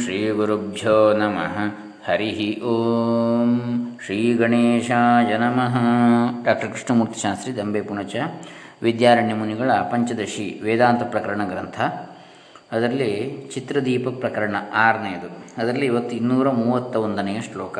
[0.00, 1.56] ಶ್ರೀಗುರುಭ್ಯೋ ನಮಃ
[2.06, 3.50] ಹರಿ ಓಂ
[4.04, 5.76] ಶ್ರೀ ಗಣೇಶಾಯ ನಮಃ
[6.44, 8.16] ಡಾಕ್ಟರ್ ಕೃಷ್ಣಮೂರ್ತಿ ಶಾಸ್ತ್ರಿ ದಂಬೆ ಪುಣಚ
[8.82, 11.80] ವಿದ್ಯಾರಣ್ಯ ಮುನಿಗಳ ಪಂಚದಶಿ ವೇದಾಂತ ಪ್ರಕರಣ ಗ್ರಂಥ.
[12.72, 13.12] ಅದರಲ್ಲಿ
[13.54, 15.28] ಚಿತ್ರದೀಪ ಪ್ರಕರಣ ಆರನೆಯದು.
[15.62, 17.78] ಅದರಲ್ಲಿ ಇವತ್ತು ಇನ್ನೂರ ಮೂವತ್ತ ಒಂದನೆಯ ಶ್ಲೋಕ.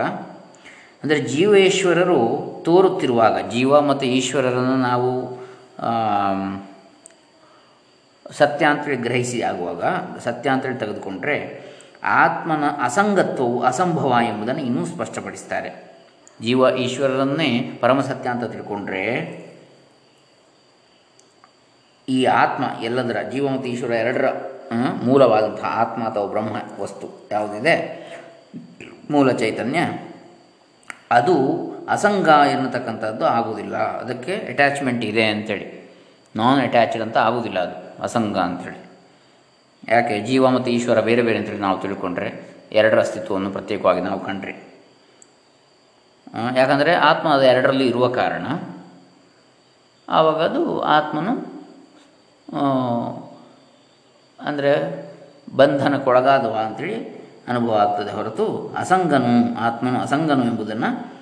[1.02, 2.20] ಅಂದರೆ ಜೀವೇಶ್ವರರು
[2.64, 5.10] ತೋರುತ್ತಿರುವಾಗ, ಜೀವ ಮತ್ತು ಈಶ್ವರರನ್ನು ನಾವು
[8.30, 9.84] ಸತ್ಯ ಅಂತೇಳಿ ಗ್ರಹಿಸಿ ಆಗುವಾಗ
[10.24, 11.64] ಸತ್ಯ ಅಂತೇಳಿ ತೆಗೆದುಕೊಂಡ್ರೆ
[12.04, 15.70] ಆತ್ಮನ ಅಸಂಗತ್ವವು ಅಸಂಭವ ಎಂಬುದನ್ನು ಇನ್ನೂ ಸ್ಪಷ್ಟಪಡಿಸ್ತಾರೆ.
[16.42, 19.04] ಜೀವ ಈಶ್ವರರನ್ನೇ ಪರಮಸತ್ಯ ಅಂತ ತಿಳ್ಕೊಂಡ್ರೆ,
[22.08, 24.28] ಈ ಆತ್ಮ ಎಲ್ಲದರ, ಜೀವ ಮತ್ತು ಈಶ್ವರ ಎರಡರ
[25.02, 28.04] ಮೂಲವಾದಂಥ ಆತ್ಮ ಅಥವಾ ಬ್ರಹ್ಮ ವಸ್ತು ಯಾವುದಿದೆ?
[29.10, 29.78] ಮೂಲ ಚೈತನ್ಯ.
[31.10, 31.36] ಅದು
[31.88, 33.76] ಅಸಂಗ ಎನ್ನತಕ್ಕಂಥದ್ದು ಆಗುವುದಿಲ್ಲ.
[33.76, 35.66] ಅದಕ್ಕೆ ಅಟ್ಯಾಚ್ಮೆಂಟ್ ಇದೆ ಅಂಥೇಳಿ
[36.36, 38.02] ನಾನ್ ಅಟ್ಯಾಚ್ಡ್ ಅಂತ ಆಗುವುದಿಲ್ಲ ಅದು.
[38.02, 38.93] ಅಸಂಗ ಅಂಥೇಳಿ
[39.88, 44.74] ಯಾಕೆ ಜೀವ ಮತ್ತು ಈಶ್ವರ ಬೇರೆ ಬೇರೆ ಅಂತೇಳಿ ನಾವು ತಿಳ್ಕೊಂಡ್ರೆ ಎರಡರ ಅಸ್ತಿತ್ವವನ್ನು ಪ್ರತ್ಯೇಕವಾಗಿ ನಾವು ಕಂಡ್ರಿ.
[46.56, 48.46] ಯಾಕಂದರೆ ಆತ್ಮ ಅದು ಎರಡರಲ್ಲಿ ಇರುವ ಕಾರಣ.
[50.08, 51.54] ಆವಾಗ ಅದು ಆತ್ಮನು
[54.40, 54.72] ಅಂದರೆ
[55.56, 58.74] ಬಂಧನಕ್ಕೊಳಗಾದವ ಅಂಥೇಳಿ ಅನುಭವ ಆಗ್ತದೆ ಹೊರತು.
[58.76, 61.13] ಅಸಂಗನು, ಆತ್ಮನು ಅಸಂಗನು ಎಂಬುದನ್ನು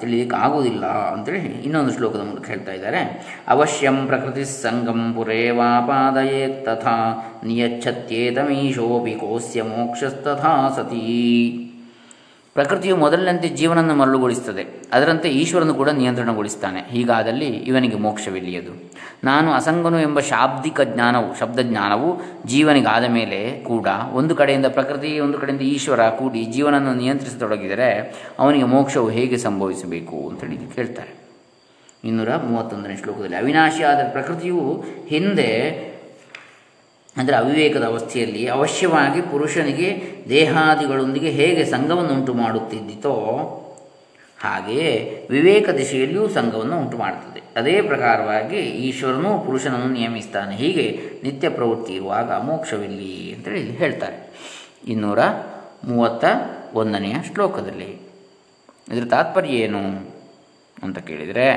[0.00, 2.98] ತಿಳಿಯಲಿಕ್ಕೆ ಆಗುವುದಿಲ್ಲ ಅಂತೇಳಿ ಇನ್ನೊಂದು ಶ್ಲೋಕದ ಮೂಲಕ ಹೇಳ್ತಾ ಇದ್ದಾರೆ.
[3.48, 6.96] ಅವಶ್ಯಂ ಪ್ರಕೃತಿ ಸಂಗಂ ಪುರೇವಾಪಾದಯೇ ತಥಾ
[7.44, 11.64] ನಿಯಚ್ಛತ್ಯೇತಮೀಶೋಪಿ ಕೋಸ್ಯ ಮೋಕ್ಷಸ್ತಥಾ ಸತೀ.
[12.58, 14.64] ಪ್ರಕೃತಿಯು ಮೊದಲಿನಂತೆ ಜೀವನವನ್ನು ಮರಳುಗೊಳಿಸುತ್ತದೆ.
[14.92, 18.72] ಅದರಂತೆ ಈಶ್ವರನು ಕೂಡ ನಿಯಂತ್ರಣಗೊಳಿಸ್ತಾನೆ ಹೀಗಾದಲ್ಲಿ ಇವನಿಗೆ ಮೋಕ್ಷವಿಲ್ಲಿಯದು.
[19.24, 22.08] ನಾನು ಅಸಂಗನು ಎಂಬ ಶಾಬ್ದಿಕ ಜ್ಞಾನವು ಶಬ್ದಜ್ಞಾನವು
[22.46, 27.90] ಜೀವನಿಗಾದ ಮೇಲೆ ಕೂಡ ಒಂದು ಕಡೆಯಿಂದ ಪ್ರಕೃತಿ, ಒಂದು ಕಡೆಯಿಂದ ಈಶ್ವರ ಕೂಡಿ ಜೀವನವನ್ನು ನಿಯಂತ್ರಿಸತೊಡಗಿದರೆ
[28.38, 31.12] ಅವನಿಗೆ ಮೋಕ್ಷವು ಹೇಗೆ ಸಂಭವಿಸಬೇಕು ಅಂತೇಳಿ ಕೇಳ್ತಾರೆ.
[32.04, 35.48] ಇನ್ನೂರ ಮೂವತ್ತೊಂದನೇ ಶ್ಲೋಕದಲ್ಲಿ, ಅವಿನಾಶಿಯಾದ ಪ್ರಕೃತಿಯು ಹಿಂದೆ
[37.18, 39.88] ಅಂದರೆ ಅವಿವೇಕದ ಅವಸ್ಥೆಯಲ್ಲಿ ಅವಶ್ಯವಾಗಿ ಪುರುಷನಿಗೆ
[40.28, 43.14] ದೇಹಾದಿಗಳೊಂದಿಗೆ ಹೇಗೆ ಸಂಘವನ್ನು ಉಂಟು ಮಾಡುತ್ತಿದ್ದಿತೋ
[44.40, 47.42] ಹಾಗೆಯೇ ವಿವೇಕ ದಿಶೆಯಲ್ಲಿಯೂ ಸಂಘವನ್ನು ಉಂಟು ಮಾಡುತ್ತದೆ.
[47.56, 50.56] ಅದೇ ಪ್ರಕಾರವಾಗಿ ಈಶ್ವರನು ಪುರುಷನನ್ನು ನಿಯಮಿಸ್ತಾನೆ.
[50.56, 54.18] ಹೀಗೆ ನಿತ್ಯ ಪ್ರವೃತ್ತಿ ಇರುವಾಗ ಮೋಕ್ಷವಿಲ್ಲಿ ಅಂತೇಳಿ ಹೇಳ್ತಾರೆ.
[54.88, 55.18] ಇನ್ನೂರ
[55.84, 56.24] ಮೂವತ್ತ
[56.74, 58.08] ಒಂದನೆಯ ಶ್ಲೋಕದಲ್ಲಿ.
[58.92, 59.78] ಇದರ ತಾತ್ಪರ್ಯ ಏನು
[60.82, 61.48] ಅಂತ ಕೇಳಿದರೆ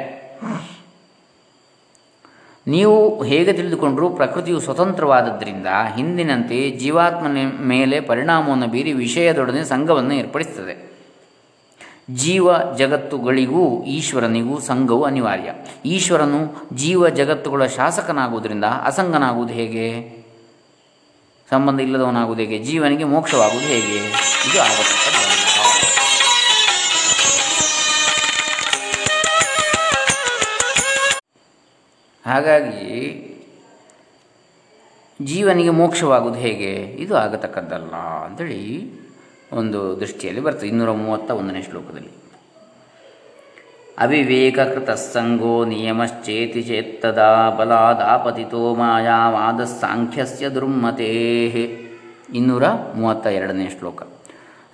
[2.68, 10.92] ನೀವು ಹೇಗೆ ತಿಳಿದುಕೊಂಡರೂ ಪ್ರಕೃತಿಯು ಸ್ವತಂತ್ರವಾದದ್ದರಿಂದ ಹಿಂದಿನಂತೆ ಜೀವಾತ್ಮನ ಮೇಲೆ ಪರಿಣಾಮವನ್ನು ಬೀರಿ ವಿಷಯದೊಡನೆ ಸಂಘವನ್ನು ಏರ್ಪಡಿಸುತ್ತದೆ
[12.10, 15.52] ಜೀವ ಜಗತ್ತುಗಳಿಗೂ ಈಶ್ವರನಿಗೂ ಸಂಘವು ಅನಿವಾರ್ಯ.
[15.86, 20.22] ಈಶ್ವರನು ಜೀವ ಜಗತ್ತುಗಳ ಶಾಸಕನಾಗುವುದರಿಂದ ಅಸಂಗನಾಗುವುದು ಹೇಗೆ?
[21.50, 22.64] ಸಂಬಂಧ ಇಲ್ಲದವನಾಗುವುದು ಹೇಗೆ?
[22.64, 23.98] ಜೀವನಿಗೆ ಮೋಕ್ಷವಾಗುವುದು ಹೇಗೆ?
[24.50, 25.51] ಇದು ಆಗತಕ್ಕದ್ದು
[32.26, 33.28] ಹಾಗಾಗಿ
[35.22, 36.72] ಜೀವನಿಗೆ ಮೋಕ್ಷವಾಗುವುದು ಹೇಗೆ?
[36.76, 37.94] ಇದು ಆಗತಕ್ಕದ್ದಲ್ಲ
[38.26, 38.92] ಅಂಥೇಳಿ
[39.54, 40.68] ಒಂದು ದೃಷ್ಟಿಯಲ್ಲಿ ಬರ್ತದೆ.
[40.68, 42.22] ಇನ್ನೂರ ಮೂವತ್ತ ಒಂದನೇ ಶ್ಲೋಕದಲ್ಲಿ.
[43.98, 47.22] ಅವಿವೇಕಕೃತ ಸಂಗೋ ನಿಯಮಶ್ಚೇತಿ ಚೇತ್ತದ
[47.58, 51.82] ಬಲಾದಾಪತಿತೋ ಮಾಯಾವಾದ ಸಾಂಖ್ಯಸ್ಯ ದುರ್ಮತೇ.
[52.34, 52.64] ಇನ್ನೂರ
[52.96, 54.02] ಮೂವತ್ತ ಎರಡನೇ ಶ್ಲೋಕ.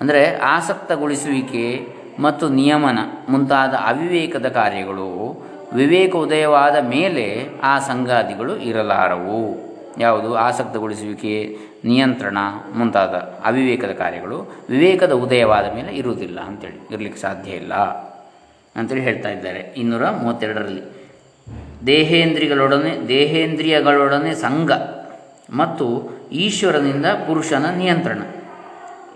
[0.02, 1.88] ಅಂದರೆ ಆಸಕ್ತಗೊಳಿಸುವಿಕೆ
[2.19, 9.67] ಮತ್ತು ನಿಯಮನ ಮುಂತಾದ ಅವಿವೇಕದ ಕಾರ್ಯಗಳು ವಿವೇಕ ಉದಯವಾದ ಮೇಲೆ ಆ ಸಂಗಾದಿಗಳು ಇರಲಾರವು.
[10.00, 10.35] ಯಾವುದು?
[10.35, 12.38] ಆಸಕ್ತಗೊಳಿಸುವಿಕೆ, ನಿಯಂತ್ರಣ
[12.75, 16.94] ಮುಂತಾದ ಅವಿವೇಕದ ಕಾರ್ಯಗಳು ವಿವೇಕದ ಉದಯವಾದ ಮೇಲೆ ಇರುವುದಿಲ್ಲ ಅಂತೇಳಿ.
[16.94, 17.73] ಇರಲಿಕ್ಕೆ ಸಾಧ್ಯ ಇಲ್ಲ
[18.75, 19.59] ಅಂತೇಳಿ ಹೇಳ್ತಾ ಇದ್ದಾರೆ.
[19.59, 20.81] ಇನ್ನೂರ ಮೂವತ್ತೆರಡರಲ್ಲಿ.
[21.88, 24.72] ದೇಹೇಂದ್ರಿಯಗಳೊಡನೆ ದೇಹೇಂದ್ರಿಯಗಳೊಡನೆ ಸಂಘ
[25.49, 28.22] ಮತ್ತು ಈಶ್ವರನಿಂದ ಪುರುಷನ ನಿಯಂತ್ರಣ.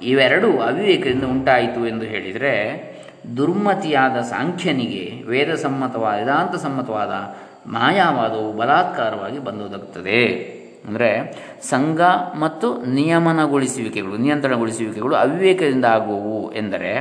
[0.04, 2.91] ಇವೆರಡೂ ಅವಿವೇಕದಿಂದ ಉಂಟಾಯಿತು ಎಂದು ಹೇಳಿದರೆ
[3.38, 7.14] ದುರ್ಮತಿಯಾದ ಸಾಂಖ್ಯನಿಗೆ ವೇದಸಮ್ಮತವಾದ ವೇದಾಂತ ಸಮ್ಮತವಾದ
[7.68, 10.52] ಮಾಯಾವಾದವು ಬಲಾತ್ಕಾರವಾಗಿ ಬಂದೊದಗುತ್ತದೆ.
[10.88, 11.10] ಅಂದರೆ
[11.64, 12.02] ಸಂಘ
[12.40, 16.92] ಮತ್ತು ನಿಯಮನಗೊಳಿಸುವಿಕೆಗಳು, ನಿಯಂತ್ರಣಗೊಳಿಸುವಿಕೆಗಳು ಅವಿವೇಕದಿಂದ ಆಗುವು ಎಂದರೆ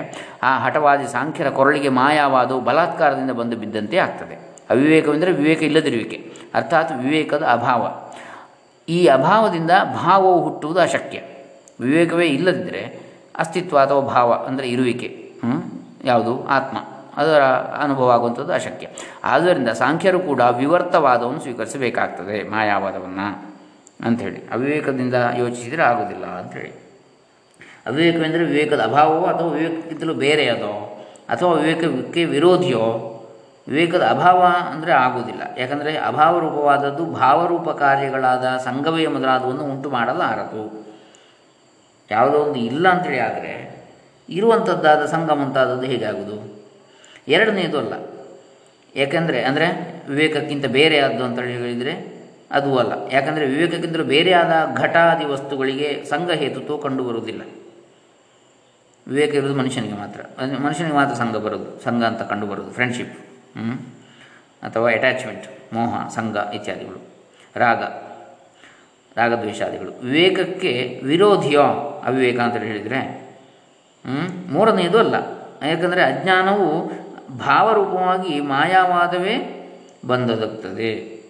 [0.42, 4.56] ಆ ಹಠವಾದಿ ಸಾಂಖ್ಯರ ಕೊರಳಿಗೆ ಮಾಯಾವಾದವು ಬಲಾತ್ಕಾರದಿಂದ ಬಂದು ಬಿದ್ದಂತೆ ಆಗ್ತದೆ.
[4.70, 8.12] ಅವಿವೇಕವೆಂದರೆ ವಿವೇಕ ಇಲ್ಲದಿರುವಿಕೆ, ಅರ್ಥಾತ್ ವಿವೇಕದ ಅಭಾವ.
[8.88, 11.18] ಈ ಅಭಾವದಿಂದ ಭಾವವು ಹುಟ್ಟುವುದು ಅಶಕ್ಯ.
[11.80, 13.00] ವಿವೇಕವೇ ಇಲ್ಲದಿದ್ದರೆ
[13.38, 15.30] ಅಸ್ತಿತ್ವ ಅಥವಾ ಭಾವ ಅಂದರೆ ಇರುವಿಕೆ.
[16.04, 16.46] ಯಾವುದು?
[16.46, 16.78] ಆತ್ಮ.
[17.16, 17.40] ಅದರ
[17.82, 18.86] ಅನುಭವ ಆಗುವಂಥದ್ದು ಅಶಕ್ಯ.
[19.24, 23.56] ಆದ್ದರಿಂದ ಸಾಂಖ್ಯರು ಕೂಡ ವಿವರ್ತವಾದವನ್ನು ಸ್ವೀಕರಿಸಬೇಕಾಗ್ತದೆ ಮಾಯಾವಾದವನ್ನು
[24.04, 24.48] ಅಂಥೇಳಿ.
[24.48, 26.70] ಅವಿವೇಕದಿಂದ ಯೋಚಿಸಿದರೆ ಆಗೋದಿಲ್ಲ ಅಂಥೇಳಿ.
[27.86, 33.06] ಅವಿವೇಕವೆಂದರೆ ವಿವೇಕದ ಅಭಾವವೋ ಅಥವಾ ವಿವೇಕಕ್ಕಿಂತಲೂ ಬೇರೆಯದೋ ಅಥವಾ ವಿವೇಕಕ್ಕೆ ವಿರೋಧಿಯೋ
[33.68, 35.42] ವಿವೇಕದ ಅಭಾವ ಅಂದರೆ ಆಗುವುದಿಲ್ಲ.
[35.58, 40.86] ಯಾಕಂದರೆ ಅಭಾವ ರೂಪವಾದದ್ದು ಭಾವರೂಪ ಕಾರ್ಯಗಳಾದ ಸಂಗವೇ ಮೊದಲಾದವನ್ನು ಉಂಟು ಮಾಡಲಾರದು
[42.10, 43.79] ಯಾವುದೋ ಒಂದು ಇಲ್ಲ ಅಂತೇಳಿ ಆದರೆ
[44.30, 46.36] ಇರುವಂಥದ್ದಾದ ಸಂಘ ಮುಂತಾದದ್ದು ಹೇಗಾಗುವುದು
[47.28, 47.92] ಎರಡನೇದು ಅಲ್ಲ.
[48.96, 49.66] ಯಾಕೆಂದರೆ, ಅಂದರೆ
[50.08, 52.92] ವಿವೇಕಕ್ಕಿಂತ ಬೇರೆ ಆದ್ದು ಅಂತೇಳಿ ಹೇಳಿದರೆ ಅದು ಅಲ್ಲ.
[53.12, 57.42] ಯಾಕಂದರೆ ವಿವೇಕಕ್ಕಿಂತಲೂ ಬೇರೆಯಾದ ಘಟಾದಿ ವಸ್ತುಗಳಿಗೆ ಸಂಘ ಹೇತುತ್ವ ಕಂಡು ಬರುವುದಿಲ್ಲ
[59.06, 60.20] ವಿವೇಕ ಇರುವುದು ಮನುಷ್ಯನಿಗೆ ಮಾತ್ರ.
[60.58, 63.14] ಮನುಷ್ಯನಿಗೆ ಮಾತ್ರ ಸಂಘ ಬರೋದು ಸಂಘ ಅಂತ ಕಂಡು ಬರೋದು ಫ್ರೆಂಡ್ಶಿಪ್
[64.62, 67.00] ಅಥವಾ ಅಟ್ಯಾಚ್ಮೆಂಟ್ ಮೋಹ, ಸಂಘ ಇತ್ಯಾದಿಗಳು.
[67.56, 67.82] ರಾಗ,
[69.18, 69.92] ರಾಗದ್ವೇಷಾದಿಗಳು.
[70.00, 71.62] ವಿವೇಕಕ್ಕೆ ವಿರೋಧಿಯೋ
[72.06, 73.29] ಅವಿವೇಕ ಅಂತ ಹೇಳಿದರೆ
[74.48, 75.14] ಮೂರನೆಯದು ಅಲ್ಲ.
[75.66, 76.92] ಯಾಕಂದರೆ ಅಜ್ಞಾನವು
[77.38, 79.56] ಭಾವರೂಪವಾಗಿ ಮಾಯಾವಾದವೇ
[80.06, 81.20] ಬಂದೊದಗ್ತದೆ.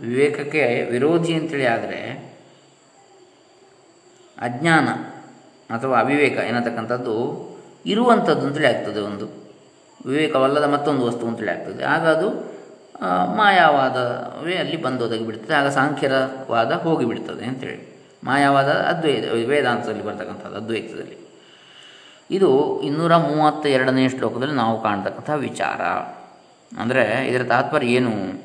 [0.00, 2.00] ವಿವೇಕಕ್ಕೆ ವಿರೋಧಿ ಅಂತೇಳಿ ಆದರೆ
[4.38, 4.88] ಅಜ್ಞಾನ
[5.74, 7.14] ಅಥವಾ ಅವಿವೇಕ ಏನತಕ್ಕಂಥದ್ದು
[7.86, 9.26] ಇರುವಂಥದ್ದು ಅಂತೇಳಿ ಆಗ್ತದೆ ಒಂದು.
[10.06, 11.84] ವಿವೇಕವಲ್ಲದ ಮತ್ತೊಂದು ವಸ್ತು ಅಂತೇಳಿ ಆಗ್ತದೆ.
[11.84, 12.28] ಆಗ ಅದು
[13.36, 17.93] ಮಾಯಾವಾದವೇ ಅಲ್ಲಿ ಬಂದೊದಗಿ ಬಿಡ್ತದೆ ಆಗ ಸಾಂಖ್ಯರವಾದ ಹೋಗಿಬಿಡ್ತದೆ ಅಂತೇಳಿ.
[18.24, 21.24] ಮಾಯಾವಾದ ಅದ್ವೈತ, ವೇದಾಂತದಲ್ಲಿ ಬರ್ತಕ್ಕಂಥದ್ದು ಅದ್ವೈತದಲ್ಲಿ.
[22.30, 25.80] ಇದು ಇನ್ನೂರ ಮೂವತ್ತ ಎರಡನೇ ಶ್ಲೋಕದಲ್ಲಿ ನಾವು ಕಾಣ್ತಕ್ಕಂಥ ವಿಚಾರ.
[26.80, 28.44] ಅಂದರೆ ಇದರ ತಾತ್ಪರ್ಯ ಏನು?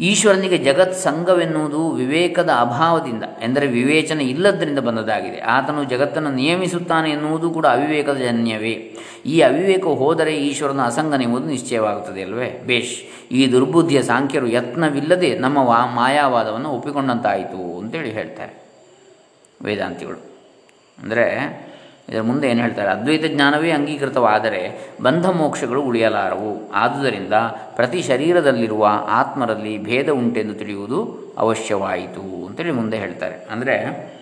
[0.00, 8.16] ಈಶ್ವರನಿಗೆ ಜಗತ್ ಸಂಘವೆನ್ನುವುದು ವಿವೇಕದ ಅಭಾವದಿಂದ, ಎಂದರೆ ವಿವೇಚನೆ ಇಲ್ಲದರಿಂದ ಬಂದದಾಗಿದೆ ಆತನು ಜಗತ್ತನ್ನು ನಿಯಮಿಸುತ್ತಾನೆ ಎನ್ನುವುದು ಕೂಡ ಅವಿವೇಕದ
[8.16, 8.94] ಜನ್ಯವೇ.
[9.26, 12.62] ಈ ಅವಿವೇಕ ಹೋದರೆ ಈಶ್ವರನ ಅಸಂಗನೆಂಬುದು ನಿಶ್ಚಯವಾಗುತ್ತದೆ ಅಲ್ವೇ?
[12.66, 13.28] ಬೇಷ್.
[13.32, 17.75] ಈ ದುರ್ಬುದ್ಧಿಯ ಸಾಂಖ್ಯರು ಯತ್ನವಿಲ್ಲದೆ ನಮ್ಮ ವಾ, ಮಾಯಾವಾದವನ್ನು ಒಪ್ಪಿಕೊಂಡಂತಾಯಿತು.
[17.96, 18.62] ಅಂತೇಳಿ ಹೇಳ್ತಾರೆ
[19.64, 20.18] ವೇದಾಂತಿಗಳು.
[20.98, 21.56] ಅಂದರೆ
[22.08, 22.90] ಇದರ ಮುಂದೆ ಏನು ಹೇಳ್ತಾರೆ?
[22.90, 26.72] ಅದ್ವೈತ ಜ್ಞಾನವೇ ಅಂಗೀಕೃತವಾದರೆ ಬಂಧ ಮೋಕ್ಷಗಳು ಉಳಿಯಲಾರವು.
[26.72, 27.32] ಆದುದರಿಂದ
[27.76, 33.46] ಪ್ರತಿ ಶರೀರದಲ್ಲಿರುವ ಆತ್ಮರಲ್ಲಿ ಭೇದ ಉಂಟೆಂದು ತಿಳಿಯುವುದು ಅವಶ್ಯವಾಯಿತು ಅಂತೇಳಿ ಮುಂದೆ ಹೇಳ್ತಾರೆ.
[33.50, 34.16] ಅಂದರೆ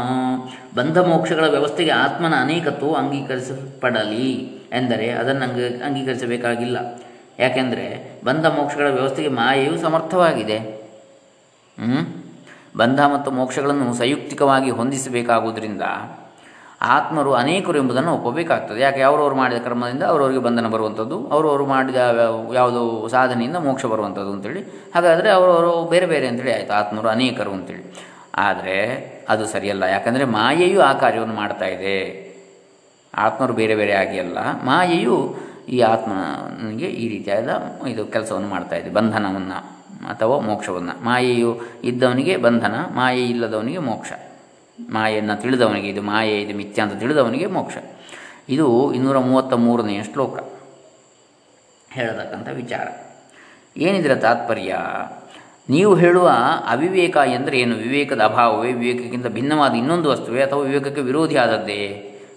[0.75, 4.54] ಬಂಧ ಮೋಕ್ಷಗಳ ವ್ಯವಸ್ಥೆಗೆ ಆತ್ಮನ ಅನೇಕತ್ವ ಅಂಗೀಕರಿಸಲ್ಪಡಲಿ.
[4.73, 7.01] ಎಂದರೆ ಅದನ್ನು ಅಂಗ, ಅಂಗೀಕರಿಸಬೇಕಾಗಿಲ್ಲ.
[7.39, 10.85] ಯಾಕೆಂದರೆ ಬಂಧ ಮೋಕ್ಷಗಳ ವ್ಯವಸ್ಥೆಗೆ ಮಾಯೆಯು ಸಮರ್ಥವಾಗಿದೆ.
[12.77, 15.81] ಬಂಧ ಮತ್ತು ಮೋಕ್ಷಗಳನ್ನು ಸಂಯುಕ್ತಿಕವಾಗಿ ಹೊಂದಿಸಬೇಕಾಗುವುದರಿಂದ
[16.81, 18.81] ಆತ್ಮರು ಅನೇಕರು ಎಂಬುದನ್ನು ಒಪ್ಪಬೇಕಾಗ್ತದೆ.
[18.81, 19.01] ಯಾಕೆ?
[19.01, 21.95] ಅವರವರು ಮಾಡಿದ ಕರ್ಮದಿಂದ ಅವರವರಿಗೆ ಬಂಧನ ಬರುವಂಥದ್ದು, ಅವರವರು ಮಾಡಿದ
[22.53, 24.61] ಯಾವುದು ಸಾಧನೆಯಿಂದ ಮೋಕ್ಷ ಬರುವಂಥದ್ದು ಅಂತೇಳಿ.
[24.95, 26.73] ಹಾಗಾದರೆ ಅವರವರು ಬೇರೆ ಬೇರೆ ಅಂತೇಳಿ ಆಯಿತು.
[26.73, 27.95] ಆತ್ಮರು ಅನೇಕರು ಅಂತೇಳಿ.
[28.35, 28.75] ಆದರೆ
[29.29, 29.83] ಅದು ಸರಿಯಲ್ಲ.
[29.83, 32.24] ಯಾಕಂದರೆ ಮಾಯೆಯು ಆ ಕಾರ್ಯವನ್ನು ಮಾಡ್ತಾ ಇದೆ.
[33.15, 35.35] ಆತ್ಮರು ಬೇರೆ ಬೇರೆ ಆಗಿ ಅಲ್ಲ, ಮಾಯೆಯು
[35.69, 37.49] ಈ ಆತ್ಮನಿಗೆ ಈ ರೀತಿಯಾದ
[37.87, 39.75] ಇದು ಕೆಲಸವನ್ನು ಮಾಡ್ತಾ ಇದೆ, ಬಂಧನವನ್ನು
[40.09, 41.05] ಅಥವಾ ಮೋಕ್ಷವನ್ನು.
[41.05, 44.11] ಮಾಯೆಯು ಇದ್ದವನಿಗೆ ಬಂಧನ, ಮಾಯೆ ಇಲ್ಲದವನಿಗೆ ಮೋಕ್ಷ.
[44.89, 47.77] ಮಾಯೆಯನ್ನು ತಿಳಿದವನಿಗೆ, ಇದು ಮಾಯೆ, ಇದು ಮಿಥ್ಯ ಅಂತ ತಿಳಿದವನಿಗೆ ಮೋಕ್ಷ.
[48.49, 50.39] ಇದು ಇನ್ನೂರ ಮೂವತ್ತ ಮೂರನೆಯ ಶ್ಲೋಕ
[51.91, 52.87] ಹೇಳತಕ್ಕಂಥ ವಿಚಾರ.
[53.77, 54.75] ಏನಿದರ ತಾತ್ಪರ್ಯ?
[55.69, 56.31] ನೀವು ಹೇಳುವ
[56.67, 57.75] ಅವಿವೇಕ ಎಂದರೆ ಏನು?
[57.75, 58.71] ವಿವೇಕದ ಅಭಾವವೇ?
[58.71, 61.81] ವಿವೇಕಕ್ಕಿಂತ ಭಿನ್ನವಾದ ಇನ್ನೊಂದು ವಸ್ತುವೇ ಅಥವಾ ವಿವೇಕಕ್ಕೆ ವಿರೋಧಿ ಆದದ್ದೇ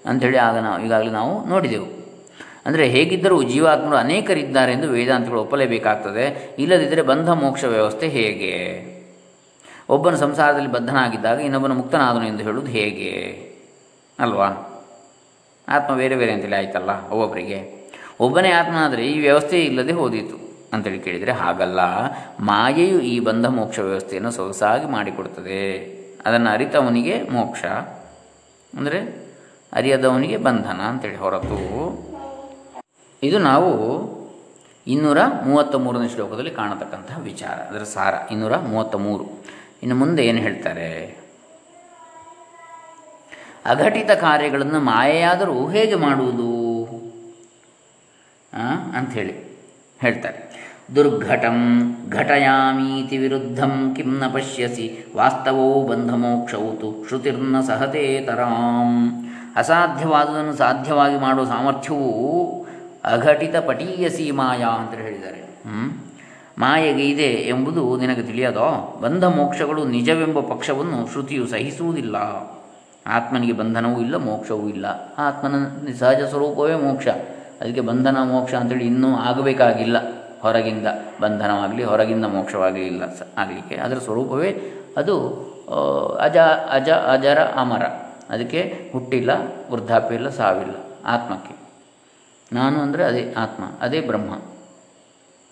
[0.07, 1.99] ಅಂಥೇಳಿ ಆಗ ನಾವು ಈಗಾಗಲೇ ನಾವು ನೋಡಿದೆವು.
[2.67, 6.55] ಅಂದರೆ ಹೇಗಿದ್ದರೂ ಜೀವಾತ್ಮರು ಅನೇಕರಿದ್ದಾರೆ ಎಂದು ವೇದಾಂತಗಳು ಒಪ್ಪಲೇಬೇಕಾಗ್ತದೆ.
[6.59, 8.55] ಇಲ್ಲದಿದ್ದರೆ ಬಂಧ ಮೋಕ್ಷ ವ್ಯವಸ್ಥೆ ಹೇಗೆ?
[9.89, 13.13] ಒಬ್ಬನ ಸಂಸಾರದಲ್ಲಿ ಬದ್ಧನಾಗಿದ್ದಾಗ ಇನ್ನೊಬ್ಬನು ಮುಕ್ತನಾದನು ಎಂದು ಹೇಳುವುದು ಹೇಗೆ?
[14.19, 14.65] ಅಲ್ವಾ?
[15.69, 17.91] ಆತ್ಮ ಬೇರೆ ಬೇರೆ ಅಂತೇಳಿ ಆಯ್ತಲ್ಲ ಒಬ್ಬೊಬ್ಬರಿಗೆ.
[18.21, 21.81] ಒಬ್ಬನೇ ಆತ್ಮ ಆದರೆ ಈ ವ್ಯವಸ್ಥೆ ಇಲ್ಲದೆ ಹೋದೀತು ಅಂತೇಳಿ ಕೇಳಿದರೆ ಹಾಗಲ್ಲ.
[22.41, 25.79] ಮಾಯೆಯು ಈ ಬಂಧ ಮೋಕ್ಷ ವ್ಯವಸ್ಥೆಯನ್ನು ಸೊಗಸಾಗಿ ಮಾಡಿಕೊಡ್ತದೆ
[26.27, 27.65] ಅದನ್ನು ಅರಿತವನಿಗೆ ಮೋಕ್ಷ.
[28.77, 29.28] ಅಂದರೆ
[29.73, 31.59] ಅರಿಯದವನಿಗೆ ಬಂಧನ ಅಂತೇಳಿ ಹೊರತು
[33.23, 33.71] ಇದು ನಾವು
[34.87, 38.15] ಇನ್ನೂರ ಮೂವತ್ತ ಮೂರನೇ ಶ್ಲೋಕದಲ್ಲಿ ಕಾಣತಕ್ಕಂತಹ ವಿಚಾರ, ಅದರ ಸಾರ.
[38.31, 39.25] ಇನ್ನೂರ ಮೂವತ್ತ ಮೂರು
[39.83, 40.89] ಇನ್ನು ಮುಂದೆ ಏನು ಹೇಳ್ತಾರೆ?
[43.65, 46.51] ಅಘಟಿತ ಕಾರ್ಯಗಳನ್ನು ಮಾಯೆಯಾದರೂ ಹೇಗೆ ಮಾಡುವುದು?
[48.97, 49.35] ಅಂಥೇಳಿ
[50.01, 50.39] ಹೇಳ್ತಾರೆ.
[50.95, 51.59] ದುರ್ಘಟಂ
[52.11, 58.93] ಘಟಯಾಮೀತಿ ವಿರುದ್ಧಂ ಕಿಂ ನ ಪಶ್ಯಸಿ, ವಾಸ್ತವೋ ಬಂಧಮೋಕ್ಷೌತು ಶ್ರುತಿರ್ನ ಸಹತೆ ತರಾಂ
[59.59, 62.67] ಅಸಾಧ್ಯವಾದುದನ್ನು ಸಾಧ್ಯವಾಗಿ ಮಾಡುವ ಸಾಮರ್ಥ್ಯವೂ
[63.05, 65.41] ಅಘಟಿತ ಪಟೀಯ ಸೀಮಾಯ ಅಂತ ಹೇಳಿದ್ದಾರೆ.
[66.59, 69.01] ಮಾಯೆಗೆ ಇದೆ ಎಂಬುದು ನಿನಗೆ ತಿಳಿಯದೋ?
[69.03, 72.17] ಬಂಧ ಮೋಕ್ಷಗಳು ನಿಜವೆಂಬ ಪಕ್ಷವನ್ನು ಶ್ರುತಿಯು ಸಹಿಸುವುದಿಲ್ಲ.
[73.07, 74.87] ಆತ್ಮನಿಗೆ ಬಂಧನವೂ ಇಲ್ಲ, ಮೋಕ್ಷವೂ ಇಲ್ಲ.
[75.19, 75.55] ಆತ್ಮನ
[75.99, 77.09] ಸಹಜ ಸ್ವರೂಪವೇ ಮೋಕ್ಷ.
[77.61, 79.97] ಅದಕ್ಕೆ ಬಂಧನ, ಮೋಕ್ಷ ಅಂತೇಳಿ ಇನ್ನೂ ಆಗಬೇಕಾಗಿಲ್ಲ.
[80.41, 80.87] ಹೊರಗಿಂದ
[81.21, 83.03] ಬಂಧನವಾಗಲಿ, ಹೊರಗಿಂದ ಮೋಕ್ಷವಾಗಲಿ ಇಲ್ಲ
[83.39, 83.77] ಆಗಲಿಕ್ಕೆ.
[83.77, 84.51] ಅದರ ಸ್ವರೂಪವೇ
[84.97, 85.15] ಅದು
[86.23, 86.37] ಅಜ
[86.73, 87.83] ಅಜ, ಅಜರ, ಅಮರ.
[88.31, 89.31] ಅದಕ್ಕೆ ಹುಟ್ಟಿಲ್ಲ,
[89.71, 90.75] ವೃದ್ಧಾಪ್ಯ ಇಲ್ಲ, ಸಾವಿಲ್ಲ.
[91.05, 91.55] ಆತ್ಮಕ್ಕೆ.
[92.53, 94.33] ನಾನು ಅಂದರೆ ಅದೇ ಆತ್ಮ, ಅದೇ ಬ್ರಹ್ಮ.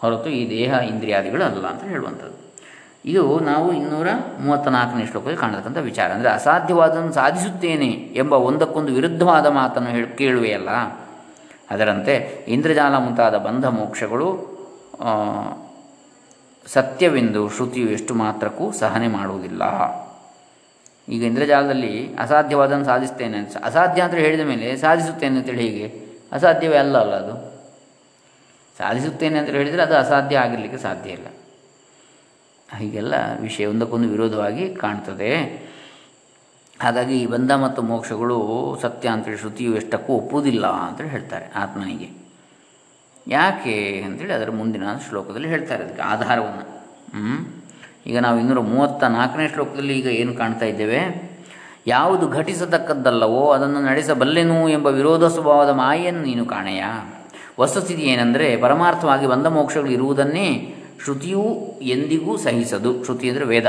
[0.01, 2.37] ಹೊರತು ಈ ದೇಹ ಇಂದ್ರಿಯಾದಿಗಳು ಅಲ್ಲ ಅಂತ ಹೇಳುವಂಥದ್ದು.
[3.05, 4.09] ಇದು ನಾವು ಇನ್ನೂರ
[4.41, 6.09] ಮೂವತ್ತ ನಾಲ್ಕನೇ ಶ್ಲೋಕದಲ್ಲಿ ಕಾಣತಕ್ಕಂಥ ವಿಚಾರ.
[6.13, 7.91] ಅಂದರೆ ಅಸಾಧ್ಯವಾದನ್ನು ಸಾಧಿಸುತ್ತೇನೆ
[8.23, 10.71] ಎಂಬ ಒಂದಕ್ಕೊಂದು ವಿರುದ್ಧವಾದ ಮಾತನ್ನು ಹೇಳಿ ಕೇಳುವೆಯಲ್ಲ
[11.71, 12.15] ಅದರಂತೆ
[12.49, 14.29] ಇಂದ್ರಜಾಲ ಮುಂತಾದ ಬಂಧ ಮೋಕ್ಷಗಳು
[16.67, 19.63] ಸತ್ಯವೆಂದು ಶ್ರುತಿಯು ಎಷ್ಟು ಮಾತ್ರಕ್ಕೂ ಸಹನೆ ಮಾಡುವುದಿಲ್ಲ.
[21.09, 23.57] ಈಗ ಇಂದ್ರಜಾಲದಲ್ಲಿ ಅಸಾಧ್ಯವಾದನ್ನು ಸಾಧಿಸ್ತೇನೆ ಅಂತ.
[23.57, 26.07] ಅಸಾಧ್ಯ ಅಂತ ಹೇಳಿದ ಮೇಲೆ ಸಾಧಿಸುತ್ತೇನೆ ಅಂತೇಳಿ ಹೀಗೆ?
[26.33, 27.57] ಅಸಾಧ್ಯವೇ ಅಲ್ಲ ಅಲ್ಲ ಅದು.
[28.79, 31.27] ಸಾಧಿಸುತ್ತೇನೆ ಅಂತ ಹೇಳಿದರೆ ಅದು ಅಸಾಧ್ಯ ಆಗಿರಲಿಕ್ಕೆ ಸಾಧ್ಯ ಇಲ್ಲ.
[32.77, 35.67] ಹೀಗೆಲ್ಲ ವಿಷಯ ಒಂದಕ್ಕೊಂದು ವಿರೋಧವಾಗಿ ಕಾಣ್ತದೆ.
[36.83, 42.27] ಹಾಗಾಗಿ ಈ ಬಂಧ ಮತ್ತು ಮೋಕ್ಷಗಳು ಸತ್ಯ ಅಂತೇಳಿ ಶ್ರುತಿಯು ಎಷ್ಟಕ್ಕೂ ಒಪ್ಪುವುದಿಲ್ಲ ಅಂತೇಳಿ ಹೇಳ್ತಾರೆ ಆತ್ಮನಿಗೆ.
[43.29, 46.77] ಯಾಕೆ ಅಂತೇಳಿ ಅದರ ಮುಂದಿನ ಶ್ಲೋಕದಲ್ಲಿ ಹೇಳ್ತಾರೆ ಅದಕ್ಕೆ ಆಧಾರವನ್ನು.
[48.07, 51.31] ಈಗ ನಾವು ಇನ್ನೂರ ಮೂವತ್ತ ನಾಲ್ಕನೇ ಶ್ಲೋಕದಲ್ಲಿ ಈಗ ಏನು ಕಾಣ್ತಾ ಇದ್ದೇವೆ?
[51.87, 56.85] ಯಾವುದು ಘಟಿಸತಕ್ಕದ್ದಲ್ಲವೋ ಅದನ್ನು ನಡೆಸಬಲ್ಲೆನು ಎಂಬ ವಿರೋಧ ಸ್ವಭಾವದ ಮಾಯೆಯನ್ನು ನೀನು ಕಾಣೆಯ?
[57.61, 61.43] ವಸ್ತುಸ್ಥಿತಿ ಏನೆಂದರೆ ಪರಮಾರ್ಥವಾಗಿ ಬಂಧ ಮೋಕ್ಷಗಳು ಇರುವುದನ್ನೇ ಶ್ರುತಿಯೂ
[61.83, 63.05] ಎಂದಿಗೂ ಸಹಿಸದು.
[63.05, 63.67] ಶ್ರುತಿ ಅಂದರೆ ವೇದ.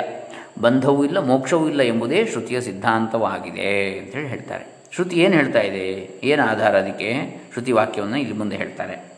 [0.61, 4.65] ಬಂಧವೂ ಇಲ್ಲ, ಮೋಕ್ಷವೂ ಇಲ್ಲ ಎಂಬುದೇ ಶ್ರುತಿಯ ಸಿದ್ಧಾಂತವಾಗಿದೆ ಅಂತೇಳಿ ಹೇಳ್ತಾರೆ.
[4.95, 6.19] ಶ್ರುತಿ ಏನು ಹೇಳ್ತಾ ಇದೆ?
[6.23, 7.09] ಏನು ಆಧಾರ ಅದಕ್ಕೆ?
[7.53, 9.16] ಶ್ರುತಿ ವಾಕ್ಯವನ್ನು ಇಲ್ಲಿ ಮುಂದೆ ಹೇಳ್ತಾರೆ.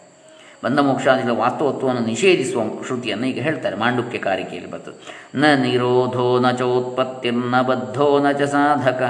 [0.63, 4.97] ಬಂಧ ಮೋಕ್ಷಾದಿಗಳ ವಾಸ್ತವತ್ವವನ್ನು ನಿಷೇಧಿಸುವ ಶ್ರುತಿಯನ್ನು ಈಗ ಹೇಳ್ತಾರೆ ಮಾಂಡುಕ್ಯ ಕಾರಿಕೆಯಲ್ಲಿ ಬರ್ತದೆ.
[5.41, 9.01] ನ ನಿರೋಧೋ ನ ಚೋತ್ಪತ್ತಿರ್ನ ಬದ್ಧೋ ನ ಚ ಸಾಧಕ,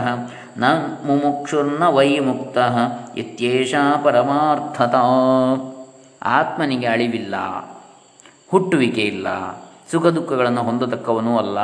[0.62, 0.65] ನ
[1.08, 2.58] ಮುಮುಕ್ಷುರ್ನ ವೈ ಮುಕ್ತ
[3.24, 3.74] ಇತ್ಯೇಷ
[4.06, 4.96] ಪರಮಾರ್ಥತ.
[6.38, 7.36] ಆತ್ಮನಿಗೆ ಅಳಿವಿಲ್ಲ,
[8.51, 9.27] ಹುಟ್ಟುವಿಕೆ ಇಲ್ಲ,
[9.91, 11.60] ಸುಖ ದುಃಖಗಳನ್ನು ಹೊಂದತಕ್ಕವನೂ ಅಲ್ಲ,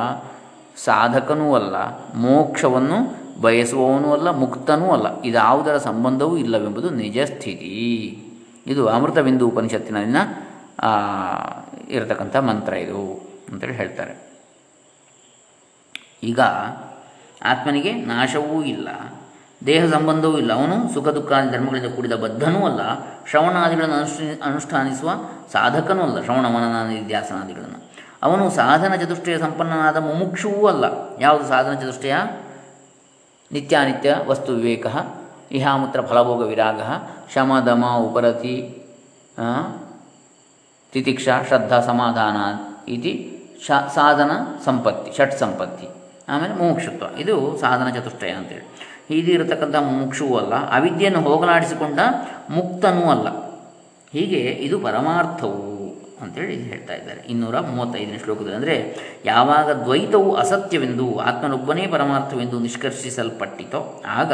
[0.86, 1.76] ಸಾಧಕನೂ ಅಲ್ಲ,
[2.26, 3.00] ಮೋಕ್ಷವನ್ನು
[3.44, 7.74] ಬಯಸುವವನೂ ಅಲ್ಲ, ಮುಕ್ತನೂ ಅಲ್ಲ, ಇದಾವುದರ ಸಂಬಂಧವೂ ಇಲ್ಲವೆಂಬುದು ನಿಜ ಸ್ಥಿತಿ
[8.66, 10.22] ಇದು ಅಮೃತಬಿಂದು ಉಪನಿಷತ್ತಿನಲ್ಲಿನ
[11.96, 13.00] ಇರತಕ್ಕಂಥ ಮಂತ್ರ ಇದು
[13.52, 14.14] ಅಂತೇಳಿ ಹೇಳ್ತಾರೆ.
[16.24, 16.40] ಈಗ
[17.52, 18.90] ಆತ್ಮನಿಗೆ ನಾಶವೂ ಇಲ್ಲ,
[19.66, 22.82] ದೇಹ ಸಂಬಂಧವೂ ಇಲ್ಲ, ಅವನು ಸುಖ ದುಃಖಾದಿ ಧರ್ಮಗಳಿಂದ ಕೂಡಿದ ಬದ್ಧನೂ ಅಲ್ಲ,
[23.30, 25.12] ಶ್ರವಣಾದಿಗಳನ್ನು ಅನುಷ್ಠ, ಅನುಷ್ಠಾನಿಸುವ
[25.54, 27.80] ಸಾಧಕನೂ ಅಲ್ಲ, ಶ್ರವಣ, ಮನನ, ನಿಧ್ಯಾಸನಾದಿಗಳನ್ನು.
[28.24, 30.86] ಅವನು ಸಾಧನ ಚತುಷ್ಟಯ ಸಂಪನ್ನನಾದ ಮುಮುಕ್ಷುವೂ ಅಲ್ಲ,
[31.20, 32.16] ಯಾವುದು ಸಾಧನ ಚತುಷ್ಟಯ?
[33.52, 34.86] ನಿತ್ಯಾನಿತ್ಯ ವಸ್ತು ವಿವೇಕ.
[35.56, 36.82] ಇಹಾಮೂತ್ರ ಫಲಭೋಗ ವಿರಾಗ
[37.34, 38.56] ಶಮ ದಮ ಉಪರತಿ
[40.94, 42.38] ತಿತಿಕ್ಷ, ಶ್ರದ್ಧಾ ಸಮಾಧಾನ
[42.92, 43.14] ಇತಿ
[43.66, 44.32] ಶ, ಸಾಧನ
[44.66, 45.88] ಸಂಪತ್ತಿ, ಷಟ್ ಸಂಪತ್ತಿ,
[46.30, 47.06] ಆಮೇಲೆ ಮುಮುಕ್ಷುತ್ವ.
[47.20, 48.66] ಇದು ಸಾಧನ ಚತುಷ್ಟಯ ಅಂತೇಳಿ.
[49.18, 52.00] ಇದು ಇರತಕ್ಕಂಥ ಮುಮುಕ್ಷುವೂ ಅಲ್ಲ, ಅವಿದ್ಯೆಯನ್ನು ಹೋಗಲಾಡಿಸಿಕೊಂಡ
[52.50, 53.28] ಮುಕ್ತನೂ ಅಲ್ಲ.
[54.12, 55.75] ಹೀಗೆ ಇದು ಪರಮಾರ್ಥವು.
[56.26, 57.22] ಅಂತೇಳಿ ಹೇಳ್ತಾ ಇದ್ದಾರೆ.
[57.30, 58.76] ಇನ್ನೂರ ಮೂವತ್ತೈದನೇ ಶ್ಲೋಕದಲ್ಲಿ ಅಂದರೆ,
[59.26, 63.82] ಯಾವಾಗ ದ್ವೈತವು ಅಸತ್ಯವೆಂದು, ಆತ್ಮನೊಬ್ಬನೇ ಪರಮಾರ್ಥವೆಂದು ನಿಷ್ಕರ್ಷಿಸಲ್ಪಟ್ಟಿತೋ,
[64.20, 64.34] ಆಗ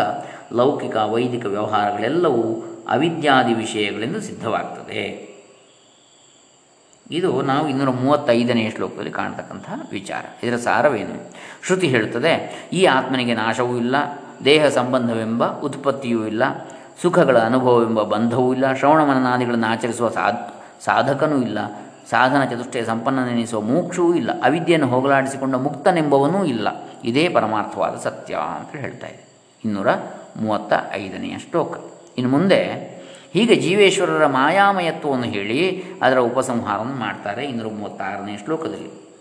[0.53, 2.45] ಲೌಕಿಕ, ವೈದಿಕ ವ್ಯವಹಾರಗಳೆಲ್ಲವೂ
[2.89, 5.03] ಅವಿದ್ಯಾದಿ ವಿಷಯಗಳೆಂದು ಸಿದ್ಧವಾಗ್ತದೆ.
[7.11, 10.23] ಇದು ನಾವು ಇನ್ನೂರ ಮೂವತ್ತೈದನೆಯ ಶ್ಲೋಕದಲ್ಲಿ ಕಾಣ್ತಕ್ಕಂತಹ ವಿಚಾರ.
[10.43, 11.15] ಇದರ ಸಾರವೇನು?
[11.65, 12.33] ಶ್ರುತಿ ಹೇಳುತ್ತದೆ,
[12.73, 13.95] ಈ ಆತ್ಮನಿಗೆ ನಾಶವೂ ಇಲ್ಲ,
[14.45, 16.43] ದೇಹ ಸಂಬಂಧವೆಂಬ ಉತ್ಪತ್ತಿಯೂ ಇಲ್ಲ,
[17.01, 20.39] ಸುಖಗಳ ಅನುಭವವೆಂಬ ಬಂಧವೂ ಇಲ್ಲ, ಶ್ರವಣ ಮನನಾದಿಗಳನ್ನು ಆಚರಿಸುವ ಸಾಧ್
[20.85, 21.59] ಸಾಧಕನೂ ಇಲ್ಲ.
[22.09, 24.31] ಸಾಧನ ಚತುಷ್ಟಯ ಸಂಪನ್ನನೆನಿಸುವ ಮೋಕ್ಷವೂ ಇಲ್ಲ.
[24.41, 26.67] ಅವಿದ್ಯೆಯನ್ನು ಹೋಗಲಾಡಿಸಿಕೊಂಡ ಮುಕ್ತನೆಂಬವನೂ ಇಲ್ಲ.
[27.03, 29.25] ಇದೇ ಪರಮಾರ್ಥವಾದ ಸತ್ಯ ಅಂತ ಹೇಳ್ತಾ ಇದೆ.
[29.65, 29.87] ಇನ್ನೂರ
[30.37, 31.77] ಮೂವತ್ತ ಐದನೆಯ ಶ್ಲೋಕ.
[32.17, 32.61] ಇನ್ನು ಮುಂದೆ,
[33.33, 39.11] ಹೀಗೆ ಜೀವೇಶ್ವರರ ಮಾಯಾಮಯತ್ವವನ್ನು ಹೇಳಿ ಅದರ ಉಪಸಂಹಾರವನ್ನು ಮಾಡ್ತಾರೆ ಇನ್ನೂರ ಮೂವತ್ತಾರನೇ ಶ್ಲೋಕದಲ್ಲಿ.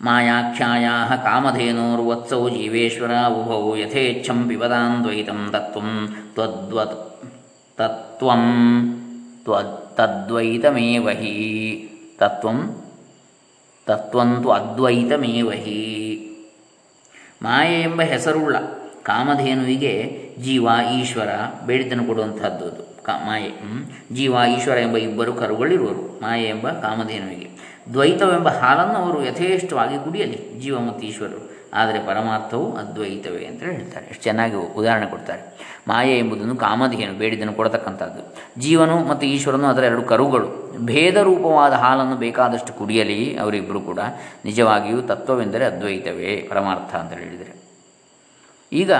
[0.00, 7.22] ಮಾಯಾಖ್ಯಾಯಾ ಕಾಮಧೇನೋರ್ವತ್ಸೌ ಜೀವೇಶ್ವರ ಉಭೌ ಯಥೇಚ್ಛಂ ಪಿಬದಾನ್ದ್ವೈತಂ ತತ್ವಂ ತ್ವದ್ವತ್
[7.78, 8.42] ತತ್ವಂ
[9.94, 12.82] ತದ್ವೈತಮೇವ ಹಿ ತತ್ವಂ
[13.86, 16.28] ತತ್ವಂತು ಅದ್ವೈತಮೇವ ಹಿ
[17.42, 18.56] ಮಾಯೆ ಎಂಬ ಹೆಸರುಳ್ಳ
[19.02, 20.68] ಕಾಮಧೇನುವಿಗೆ ಜೀವ,
[21.00, 21.28] ಈಶ್ವರ
[21.66, 23.04] ಬೇಡಿದ್ದನ್ನು ಕೊಡುವಂತಹದ್ದು ಅದು.
[23.04, 23.50] ಕಾ, ಮಾಯೆ
[24.14, 27.50] ಜೀವ, ಈಶ್ವರ ಎಂಬ ಇಬ್ಬರು ಕರುಗಳಿರುವರು ಮಾಯೆ ಎಂಬ ಕಾಮಧೇನುವಿಗೆ.
[27.92, 31.51] ದ್ವೈತವೆಂಬ ಹಾಲನ್ನು ಅವರು ಯಥೇಷ್ಟವಾಗಿ ಕುಡಿಯಲಿ, ಜೀವ ಮತ್ತು ಈಶ್ವರರು.
[31.74, 34.06] ಆದರೆ ಪರಮಾರ್ಥವು ಅದ್ವೈತವೇ ಅಂತ ಹೇಳ್ತಾರೆ.
[34.06, 35.42] ಎಷ್ಟು ಚೆನ್ನಾಗಿ ಉದಾಹರಣೆ ಕೊಡ್ತಾರೆ.
[35.88, 38.34] ಮಾಯೆ ಎಂಬುದನ್ನು ಕಾಮಧೇನು ಬೇಡಿದನ್ನು ಕೊಡತಕ್ಕಂಥದ್ದು.
[38.60, 40.78] ಜೀವನು ಮತ್ತು ಈಶ್ವರನು ಅದರ ಎರಡು ಕರುಗಳು.
[40.84, 43.98] ಭೇದ ರೂಪವಾದ ಹಾಲನ್ನು ಬೇಕಾದಷ್ಟು ಕುಡಿಯಲಿ ಅವರಿಬ್ಬರು ಕೂಡ.
[44.44, 47.62] ನಿಜವಾಗಿಯೂ ತತ್ವವೆಂದರೆ ಅದ್ವೈತವೇ, ಪರಮಾರ್ಥ ಅಂತ ಹೇಳಿದರೆ.
[48.72, 48.92] ಈಗ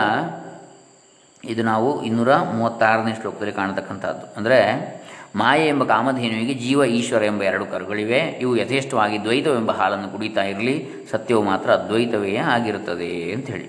[1.45, 4.37] ಇದು ನಾವು ಇನ್ನೂರ ಮೂವತ್ತಾರನೇ ಶ್ಲೋಕದಲ್ಲಿ ಕಾಣತಕ್ಕಂಥದ್ದು.
[4.37, 5.02] ಅಂದರೆ
[5.41, 8.21] ಮಾಯೆ ಎಂಬ ಕಾಮಧೇನುವಿಗೆ ಜೀವ, ಈಶ್ವರ ಎಂಬ ಎರಡು ಕರುಗಳಿವೆ.
[8.45, 10.75] ಇವು ಯಥೇಷ್ಟವಾಗಿ ದ್ವೈತವೆಂಬ ಹಾಲನ್ನು ಕುಡಿತಾ ಇರಲಿ.
[11.13, 13.69] ಸತ್ಯವು ಮಾತ್ರ ಅದ್ವೈತವೇ ಆಗಿರುತ್ತದೆ ಅಂತ ಹೇಳಿ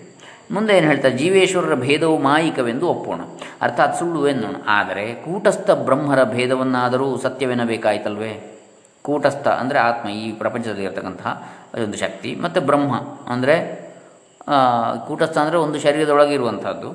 [0.52, 1.16] ಮುಂದೆ ಏನು ಹೇಳ್ತಾರೆ?
[1.18, 3.22] ಜೀವೇಶ್ವರರ ಭೇದವು ಮಾಯಿಕವೆಂದು ಒಪ್ಪೋಣ.
[3.66, 4.58] ಅರ್ಥಾತ್ ಸುಳ್ಳು ಎನ್ನೋಣ.
[4.78, 8.34] ಆದರೆ ಕೂಟಸ್ಥ ಬ್ರಹ್ಮರ ಭೇದವನ್ನಾದರೂ ಸತ್ಯವೆನ್ನಬೇಕಾಯ್ತಲ್ವೇ?
[9.06, 11.32] ಕೂಟಸ್ಥ ಅಂದರೆ ಆತ್ಮ, ಈ ಪ್ರಪಂಚದಲ್ಲಿ ಇರತಕ್ಕಂತಹ
[11.86, 12.32] ಒಂದು ಶಕ್ತಿ.
[12.44, 12.94] ಮತ್ತು ಬ್ರಹ್ಮ
[13.34, 13.56] ಅಂದರೆ
[15.08, 16.90] ಕೂಟಸ್ಥ ಅಂದರೆ ಒಂದು ಶರೀರದೊಳಗೆ ಇರುವಂಥದ್ದು.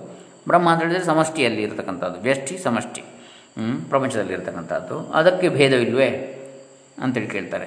[0.48, 2.18] ಬ್ರಹ್ಮ ಅಂತ ಹೇಳಿದರೆ ಸಮಷ್ಟಿಯಲ್ಲಿ ಇರತಕ್ಕಂಥದ್ದು.
[2.20, 3.02] ವ್ಯಷ್ಟಿ, ಸಮಷ್ಟಿ.
[3.90, 4.96] ಪ್ರಪಂಚದಲ್ಲಿ ಇರತಕ್ಕಂಥದ್ದು.
[5.20, 6.08] ಅದಕ್ಕೆ ಭೇದವಿಲ್ವೇ
[7.04, 7.66] ಅಂತೇಳಿ ಕೇಳ್ತಾರೆ.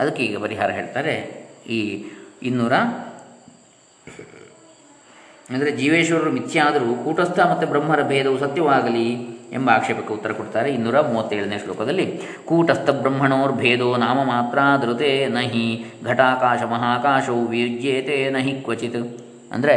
[0.00, 1.14] ಅದಕ್ಕೆ ಈಗ ಪರಿಹಾರ ಹೇಳ್ತಾರೆ
[1.76, 1.80] ಈ
[2.48, 2.74] ಇನ್ನೂರ
[5.54, 9.06] ಅಂದರೆ ಜೀವೇಶ್ವರರು ಮಿಥ್ಯಾದರೂ ಕೂಟಸ್ಥ ಮತ್ತು ಬ್ರಹ್ಮರ ಭೇದವು ಸತ್ಯವಾಗಲಿ
[9.56, 12.04] ಎಂಬ ಆಕ್ಷೇಪಕ್ಕೆ ಉತ್ತರ ಕೊಡ್ತಾರೆ ಇನ್ನೂರ ಮೂವತ್ತೇಳನೇ ಶ್ಲೋಕದಲ್ಲಿ.
[12.48, 15.66] ಕೂಟಸ್ಥ ಬ್ರಹ್ಮಣೋರ್ ಭೇದೋ ನಾಮ ಮಾತ್ರ ಧೃತೆ ನಹಿ
[16.08, 19.00] ಘಟಾಕಾಶ ಮಹಾಕಾಶವು ವಿಯುಜ್ಯೇತೆ ನಹಿ ಕ್ವಚಿತ್.
[19.54, 19.76] ಅಂದರೆ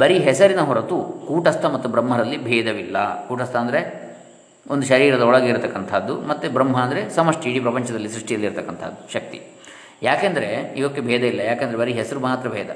[0.00, 0.96] ಬರೀ ಹೆಸರಿನ ಹೊರತು
[1.28, 2.96] ಕೂಟಸ್ಥ ಮತ್ತು ಬ್ರಹ್ಮರಲ್ಲಿ ಭೇದವಿಲ್ಲ.
[3.28, 3.82] ಕೂಟಸ್ಥ ಅಂದರೆ
[4.70, 9.42] ಒಂದು ಶರೀರದ ಒಳಗೆ ಇರತಕ್ಕಂಥದ್ದು, ಮತ್ತು ಬ್ರಹ್ಮ ಅಂದರೆ ಸಮಷ್ಟಿ, ಇಡೀ ಪ್ರಪಂಚದಲ್ಲಿ ಸೃಷ್ಟಿಯಲ್ಲಿ ಇರತಕ್ಕಂಥದ್ದು, ಶಕ್ತಿ.
[10.02, 11.40] ಯಾಕೆಂದರೆ ಇವಕ್ಕೆ ಭೇದ ಇಲ್ಲ.
[11.40, 12.70] ಯಾಕೆಂದರೆ ಬರೀ ಹೆಸರು ಮಾತ್ರ ಭೇದ.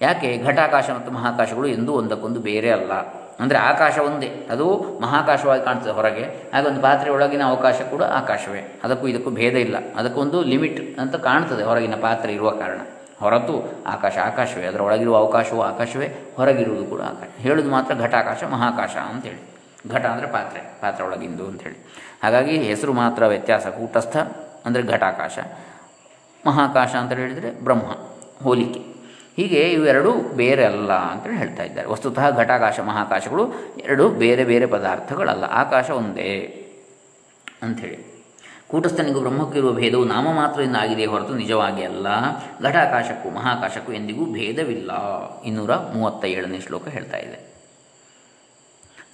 [0.00, 0.38] ಯಾಕೆ?
[0.38, 2.92] ಘಟಾಕಾಶ ಮತ್ತು ಮಹಾಕಾಶಗಳು ಎಂದೂ ಒಂದಕ್ಕೊಂದು ಬೇರೆ ಅಲ್ಲ.
[3.40, 4.48] ಅಂದರೆ ಆಕಾಶ ಒಂದೇ.
[4.50, 6.50] ಅದು ಮಹಾಕಾಶವಾಗಿ ಕಾಣ್ತದೆ ಹೊರಗೆ.
[6.54, 8.80] ಹಾಗೆ ಒಂದು ಪಾತ್ರೆ ಒಳಗಿನ ಅವಕಾಶ ಕೂಡ ಆಕಾಶವೇ.
[8.84, 9.76] ಅದಕ್ಕೂ ಇದಕ್ಕೂ ಭೇದ ಇಲ್ಲ.
[9.96, 12.78] ಅದಕ್ಕೊಂದು ಲಿಮಿಟ್ ಅಂತ ಕಾಣ್ತದೆ ಹೊರಗಿನ ಪಾತ್ರೆ ಇರುವ ಕಾರಣ.
[13.20, 14.66] ಹೊರತು ಆಕಾಶ ಆಕಾಶವೇ.
[14.66, 16.32] ಅದರ ಒಳಗಿರುವ ಅವಕಾಶವು ಆಕಾಶವೇ.
[16.36, 17.28] ಹೊರಗಿರುವುದು ಕೂಡ ಆಕಾಶ.
[17.38, 19.55] ಹೇಳೋದು ಮಾತ್ರ ಘಟಾಕಾಶ, ಮಹಾಕಾಶ ಅಂತೇಳಿ
[19.94, 21.78] ಘಟ ಅಂದರೆ ಪಾತ್ರೆ ಪಾತ್ರೆ ಒಳಗಿಂದು ಅಂಥೇಳಿ
[22.22, 24.16] ಹಾಗಾಗಿ ಹೆಸರು ಮಾತ್ರ ವ್ಯತ್ಯಾಸ, ಕೂಟಸ್ಥ
[24.66, 25.38] ಅಂದರೆ ಘಟಾಕಾಶ,
[26.46, 27.90] ಮಹಾಕಾಶ ಅಂತ ಹೇಳಿದರೆ ಬ್ರಹ್ಮ,
[28.44, 28.82] ಹೋಲಿಕೆ.
[29.38, 30.12] ಹೀಗೆ ಇವೆರಡೂ
[30.42, 31.88] ಬೇರೆ ಅಲ್ಲ ಅಂತೇಳಿ ಹೇಳ್ತಾ ಇದ್ದಾರೆ.
[31.88, 33.44] ವಸ್ತುತಃ ಘಟಾಕಾಶ, ಮಹಾಕಾಶಗಳು
[33.84, 36.30] ಎರಡು ಬೇರೆ ಬೇರೆ ಪದಾರ್ಥಗಳಲ್ಲ, ಆಕಾಶ ಒಂದೇ
[37.62, 37.98] ಅಂಥೇಳಿ
[38.70, 42.06] ಕೂಟಸ್ಥನಿಗೂ ಬ್ರಹ್ಮಕ್ಕಿರುವ ಭೇದವು ನಾಮ ಮಾತ್ರದಿಂದ ಆಗಿದೆ ಹೊರತು ನಿಜವಾಗಿ ಅಲ್ಲ.
[42.62, 44.90] ಘಟಾಕಾಶಕ್ಕೂ ಮಹಾಕಾಶಕ್ಕೂ ಎಂದಿಗೂ ಭೇದವಿಲ್ಲ.
[45.44, 46.24] ಇನ್ನೂರ ಮೂವತ್ತ
[46.66, 47.38] ಶ್ಲೋಕ ಹೇಳ್ತಾ ಇದೆ.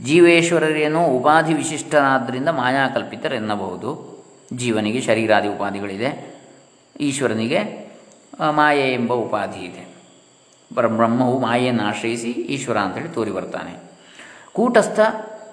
[0.05, 4.13] ಜೀವೇಶ್ವರರೇನೋ ಉಪಾಧಿ ವಿಶಿಷ್ಟನಾದ್ದರಿಂದ ಮಾಯಾಕಲ್ಪಿತರೆನ್ನಬಹುದು
[4.53, 6.41] ಜೀವನಿಗೆ ಶರೀರಾದಿ ಉಪಾಧಿಗಳಿದೆ.
[7.01, 7.61] ಈಶ್ವರನಿಗೆ
[8.51, 9.95] ಮಾಯೆ ಎಂಬ ಉಪಾಧಿ ಇದೆ.
[10.75, 13.93] ಬ್ರಹ್ಮವು ಮಾಯೆಯನ್ನು ಆಶ್ರಯಿಸಿ ಈಶ್ವರ ಅಂತೇಳಿ ತೋರಿ ಬರ್ತಾನೆ.
[14.53, 15.01] ಕೂಟಸ್ಥ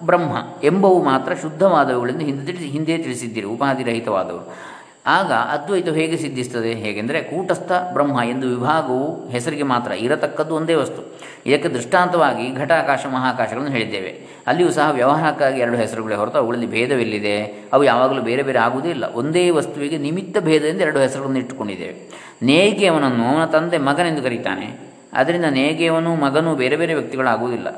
[0.02, 4.69] ಬ್ರಹ್ಮ ಎಂಬವು ಮಾತ್ರ ಶುದ್ಧವಾದವುಗಳಿಂದ ಹಿಂದೆ ತಿಳಿಸಿ ಹಿಂದೆ ತಿಳಿಸಿದ್ದೀರಿ ಉಪಾಧಿರಹಿತವಾದವು
[5.06, 6.74] ಆಗ ಅದ್ವೈತ ಹೇಗೆ ಸಿದ್ಧಿಸ್ತದೆ?
[6.74, 11.20] ಹೇಗೆಂದರೆ ಕೂಟಸ್ಥ ಬ್ರಹ್ಮ ಎಂದು ವಿಭಾಗವು ಹೆಸರಿಗೆ ಮಾತ್ರ ಇರತಕ್ಕದ್ದು ಒಂದೇ ವಸ್ತು.
[11.46, 14.28] ಇದಕ್ಕೆ ದೃಷ್ಟಾಂತವಾಗಿ ಘಟಾಕಾಶ, ಮಹಾಕಾಶಗಳನ್ನು ಹೇಳಿದ್ದೇವೆ.
[14.46, 17.42] ಅಲ್ಲಿಯೂ ಸಹ ವ್ಯವಹಾರಕ್ಕಾಗಿ ಎರಡು ಹೆಸರುಗಳೇ ಹೊರತು ಅವುಗಳಲ್ಲಿ ಭೇದವಿಲ್ಲಿದೆ.
[17.72, 22.10] ಅವು ಯಾವಾಗಲೂ ಬೇರೆ ಬೇರೆ ಆಗುವುದೇ ಇಲ್ಲ ಒಂದೇ ವಸ್ತುವಿಗೆ ನಿಮಿತ್ತ ಭೇದದಿಂದ ಎರಡು ಹೆಸರುಗಳನ್ನು ಇಟ್ಟುಕೊಂಡಿದ್ದೇವೆ.
[22.42, 24.90] ನೇಗಿಯವನನ್ನು ಅವನ ತಂದೆ ಮಗನೆಂದು ಕರೀತಾನೆ.
[25.12, 27.68] ಅದರಿಂದ ನೇಗೆಯವನು ಮಗನು ಬೇರೆ ಬೇರೆ ವ್ಯಕ್ತಿಗಳಾಗುವುದಿಲ್ಲ.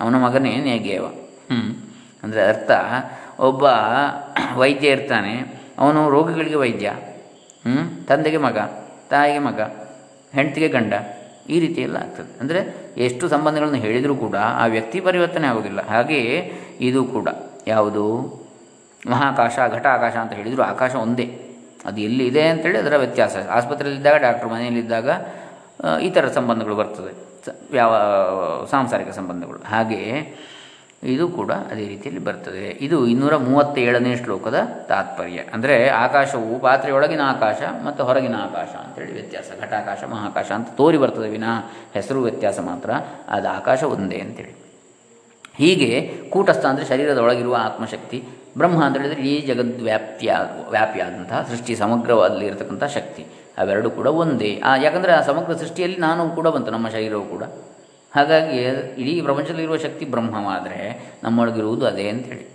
[0.00, 1.78] ಅವನ ಮಗನೇ ನೇಗೆಯವ ಹ್ಞೂ
[2.22, 2.70] ಅಂದರೆ ಅರ್ಥ,
[3.40, 3.62] ಒಬ್ಬ
[4.56, 5.59] ವೈದ್ಯ ಇರ್ತಾನೆ.
[5.80, 6.88] ಅವನು ರೋಗಿಗಳಿಗೆ ವೈದ್ಯ
[8.08, 8.58] ತಂದೆಗೆ ಮಗ,
[9.10, 9.60] ತಾಯಿಗೆ ಮಗ,
[10.34, 10.94] ಹೆಂಡತಿಗೆ ಗಂಡ,
[11.48, 12.30] ಈ ರೀತಿ ಎಲ್ಲ ಆಗ್ತದೆ.
[12.40, 12.60] ಅಂದರೆ
[12.96, 15.80] ಎಷ್ಟು ಸಂಬಂಧಗಳನ್ನು ಹೇಳಿದರೂ ಕೂಡ ಆ ವ್ಯಕ್ತಿ ಪರಿವರ್ತನೆ ಆಗೋದಿಲ್ಲ.
[15.92, 16.36] ಹಾಗೆಯೇ
[16.80, 17.28] ಇದು ಕೂಡ
[17.66, 18.04] ಯಾವುದು?
[19.10, 21.26] ಮಹಾಕಾಶ ಘಟ ಆಕಾಶ ಅಂತ ಹೇಳಿದರೂ ಆಕಾಶ ಒಂದೇ.
[21.84, 23.36] ಅದು ಎಲ್ಲಿ ಇದೆ ಅಂತೇಳಿ ಅದರ ವ್ಯತ್ಯಾಸ.
[23.50, 25.08] ಆಸ್ಪತ್ರೆಯಲ್ಲಿದ್ದಾಗ, ಡಾಕ್ಟ್ರ್ ಮನೆಯಲ್ಲಿದ್ದಾಗ
[26.02, 27.12] ಇತರ ಸಂಬಂಧಗಳು ಬರ್ತದೆ.
[27.76, 27.92] ಯಾವ,
[28.70, 29.60] ಸಾಂಸಾರಿಕ ಸಂಬಂಧಗಳು.
[29.68, 30.16] ಹಾಗೆಯೇ
[31.02, 32.78] ಇದು ಕೂಡ ಅದೇ ರೀತಿಯಲ್ಲಿ ಬರ್ತದೆ.
[32.80, 35.38] ಇದು ಇನ್ನೂರ ಮೂವತ್ತೇಳನೇ ಶ್ಲೋಕದ ತಾತ್ಪರ್ಯ.
[35.52, 39.44] ಅಂದರೆ ಆಕಾಶವು ಪಾತ್ರೆಯೊಳಗಿನ ಆಕಾಶ ಮತ್ತು ಹೊರಗಿನ ಆಕಾಶ ಅಂತೇಳಿ ವ್ಯತ್ಯಾಸ.
[39.60, 41.72] ಘಟಾಕಾಶ, ಮಹಾಕಾಶ ಅಂತ ತೋರಿ ಬರ್ತದೆ ವಿನಃ.
[41.94, 42.90] ಹೆಸರು ವ್ಯತ್ಯಾಸ ಮಾತ್ರ.
[43.28, 44.54] ಅದು ಆಕಾಶ ಒಂದೇ ಅಂತೇಳಿ
[45.54, 48.24] ಹೀಗೆ ಕೂಟಸ್ಥ ಅಂದರೆ ಶರೀರದ ಒಳಗಿರುವ ಆತ್ಮಶಕ್ತಿ,
[48.58, 50.34] ಬ್ರಹ್ಮ ಅಂತ ಹೇಳಿದರೆ ಈ ಜಗದ್ವ್ಯಾಪ್ತಿಯ,
[50.70, 53.26] ವ್ಯಾಪಿಯಾದಂತಹ ಸೃಷ್ಟಿ ಸಮಗ್ರವಾದಲ್ಲಿ ಇರತಕ್ಕಂಥ ಶಕ್ತಿ.
[53.58, 54.62] ಅವೆರಡೂ ಕೂಡ ಒಂದೇ.
[54.64, 57.42] ಆ, ಯಾಕಂದರೆ ಆ ಸಮಗ್ರ ಸೃಷ್ಟಿಯಲ್ಲಿ ನಾನು ಕೂಡ ಬಂತು, ನಮ್ಮ ಶರೀರವು ಕೂಡ.
[58.14, 58.58] ಹಾಗಾಗಿ
[59.02, 62.46] ಇಡೀ ಪ್ರಪಂಚದಲ್ಲಿರುವ ಶಕ್ತಿ ಬ್ರಹ್ಮವಾದರೆ ನಮ್ಮೊಳಗಿರುವುದು ಅದೇ ಅಂತೇಳಿ.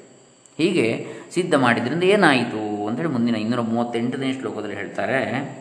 [0.58, 5.56] ಹೀಗೆ ಸಿದ್ಧ ಮಾಡಿದ್ರಿಂದ ಏನಾಯಿತು ಅಂತೇಳಿ ಮುಂದಿನ ಇನ್ನೂರ ಮೂವತ್ತೆಂಟನೇ ಶ್ಲೋಕದಲ್ಲಿ ಹೇಳ್ತಾರೆ.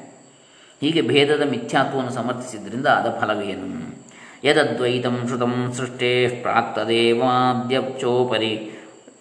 [0.81, 3.97] ಹೀಗೆ ಭೇದದ ಮಿಥ್ಯಾತ್ವವನ್ನು ಸಮರ್ಥಿಸಿದ್ರಿಂದ ಅದ ಫಲವೇನು?
[4.45, 8.71] ಯದದ್ವೈತಂ ಶ್ರುತಂ ಸೃಷ್ಟೇ ಪ್ರಾಕ್ತದೇವಾದ್ಯಚೋಪರಿ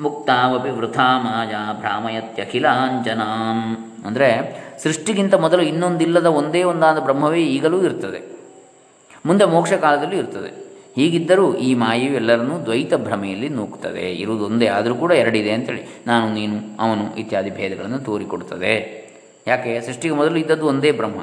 [0.01, 3.89] ಮುಕ್ತಾವಪಿ ವೃಥಾ ಮಾಯಾ ಭ್ರಾಮಯತ್ಯಖಿಲಾಂಜನಾಂ.
[4.05, 8.33] ಅಂದರೆ ಸೃಷ್ಟಿಗಿಂತ ಮೊದಲು ಇನ್ನೊಂದಿಲ್ಲದ ಒಂದೇ ಒಂದಾದ ಬ್ರಹ್ಮವೇ ಈಗಲೂ ಇರ್ತದೆ.
[9.25, 10.63] ಮುಂದೆ ಮೋಕ್ಷ ಕಾಲದಲ್ಲೂ ಇರ್ತದೆ.
[10.95, 17.15] ಹೀಗಿದ್ದರೂ ಈ ಮಾಯೆಯು ಎಲ್ಲರನ್ನೂ ದ್ವೈತ ಭ್ರಮೆಯಲ್ಲಿ ನೂಕ್ತದೆ ಇರುವುದೊಂದೇ ಆದರೂ ಕೂಡ ಎರಡಿದೆ ಅಂತೇಳಿ ನಾನು, ನೀನು, ಅವನು
[17.15, 19.03] ಇತ್ಯಾದಿ ಭೇದಗಳನ್ನು ತೋರಿಕೊಡುತ್ತದೆ.
[19.47, 19.81] ಯಾಕೆ?
[19.81, 21.21] ಸೃಷ್ಟಿಗೆ ಮೊದಲು ಇದ್ದದ್ದು ಒಂದೇ ಬ್ರಹ್ಮ.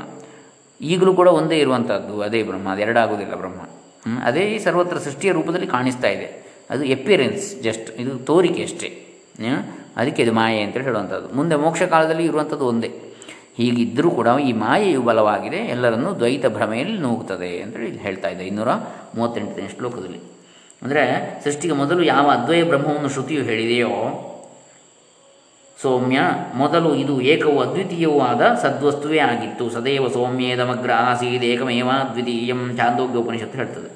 [0.81, 3.61] ಈಗಲೂ ಕೂಡ ಒಂದೇ ಇರುವಂಥದ್ದು ಅದೇ ಬ್ರಹ್ಮ ಎರಡಾಗುವುದಿಲ್ಲ ಬ್ರಹ್ಮ.
[4.25, 6.51] ಅದೇ ಸರ್ವತ್ರ ಸೃಷ್ಟಿಯ ರೂಪದಲ್ಲಿ ಕಾಣಿಸ್ತಾ ಇದೆ.
[6.71, 9.07] ಅದು ಎಪಿಯರೆನ್ಸ್ ಜಸ್ಟ್ ಇದು ತೋರಿಕೆ ಅಷ್ಟೇ.
[9.97, 13.10] ಅದಕ್ಕೆ ಇದು ಮಾಯೆ ಅಂತೇಳಿ ಹೇಳುವಂಥದ್ದು ಮುಂದೆ ಮೋಕ್ಷ ಕಾಲದಲ್ಲಿ ಇರುವಂಥದ್ದು ಒಂದೇ.
[13.61, 18.73] ಹೀಗಿದ್ದರೂ ಕೂಡ ಈ ಮಾಯೆಯು ಬಲವಾಗಿದೆ, ಎಲ್ಲರನ್ನೂ ದ್ವೈತ ಭ್ರಮೆಯಲ್ಲಿ ನೂಗುತ್ತದೆ ಅಂತೇಳಿ ಹೇಳ್ತಾ ಇದೆ ಇನ್ನೂರ
[19.19, 20.21] ಮೂವತ್ತೆಂಟನೇ ಶ್ಲೋಕದಲ್ಲಿ.
[20.83, 21.05] ಅಂದರೆ
[21.45, 23.93] ಸೃಷ್ಟಿಗೆ ಮೊದಲು ಯಾವ ಅದ್ವಯ ಬ್ರಹ್ಮವನ್ನು ಶ್ರುತಿಯು ಹೇಳಿದೆಯೋ,
[25.79, 26.21] ಸೌಮ್ಯ,
[26.61, 29.65] ಮೊದಲು ಇದು ಏಕವು ಅದ್ವಿತೀಯವೂ ಆದ ಸದ್ವಸ್ತುವೇ ಆಗಿತ್ತು.
[29.77, 33.91] ಸದೈವ ಸೌಮ್ಯೇದಮಗ್ರ ಆಸೀದ್ ಏಕಮೇವ ದ್ವಿತೀಯಂ ಚಾಂದೋಗ್ಯ ಉಪನಿಷತ್ತು ಹೇಳ್ತದೆ.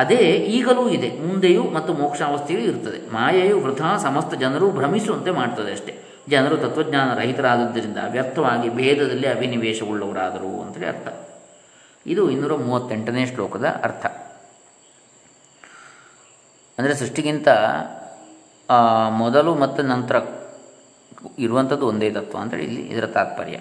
[0.00, 0.22] ಅದೇ
[0.56, 5.94] ಈಗಲೂ ಇದೆ, ಮುಂದೆಯೂ ಮತ್ತು ಮೋಕ್ಷಾವಸ್ಥೆಯೂ ಇರುತ್ತದೆ ಮಾಯೆಯು ವೃಥಾ ಸಮಸ್ತ ಜನರು ಭ್ರಮಿಸುವಂತೆ ಮಾಡ್ತದೆ ಅಷ್ಟೇ.
[6.30, 11.08] ಜನರು ತತ್ವಜ್ಞಾನ ರಹಿತರಾದದ್ದರಿಂದ ವ್ಯರ್ಥವಾಗಿ ಭೇದದಲ್ಲಿ ಅಭಿನಿವೇಶಗೊಳ್ಳುವರಾದರು ಅಂತೇಳಿ ಅರ್ಥ.
[12.06, 14.04] ಇದು ಇನ್ನೂರ ಮೂವತ್ತೆಂಟನೇ ಶ್ಲೋಕದ ಅರ್ಥ.
[16.78, 17.48] ಅಂದರೆ ಸೃಷ್ಟಿಗಿಂತ
[19.22, 20.16] ಮೊದಲು ಮತ್ತು ನಂತರ
[21.38, 23.56] ಇರುವಂಥದ್ದು ಒಂದೇ ತತ್ವ ಅಂತೇಳಿ ಇಲ್ಲಿ ಇದರ ತಾತ್ಪರ್ಯ.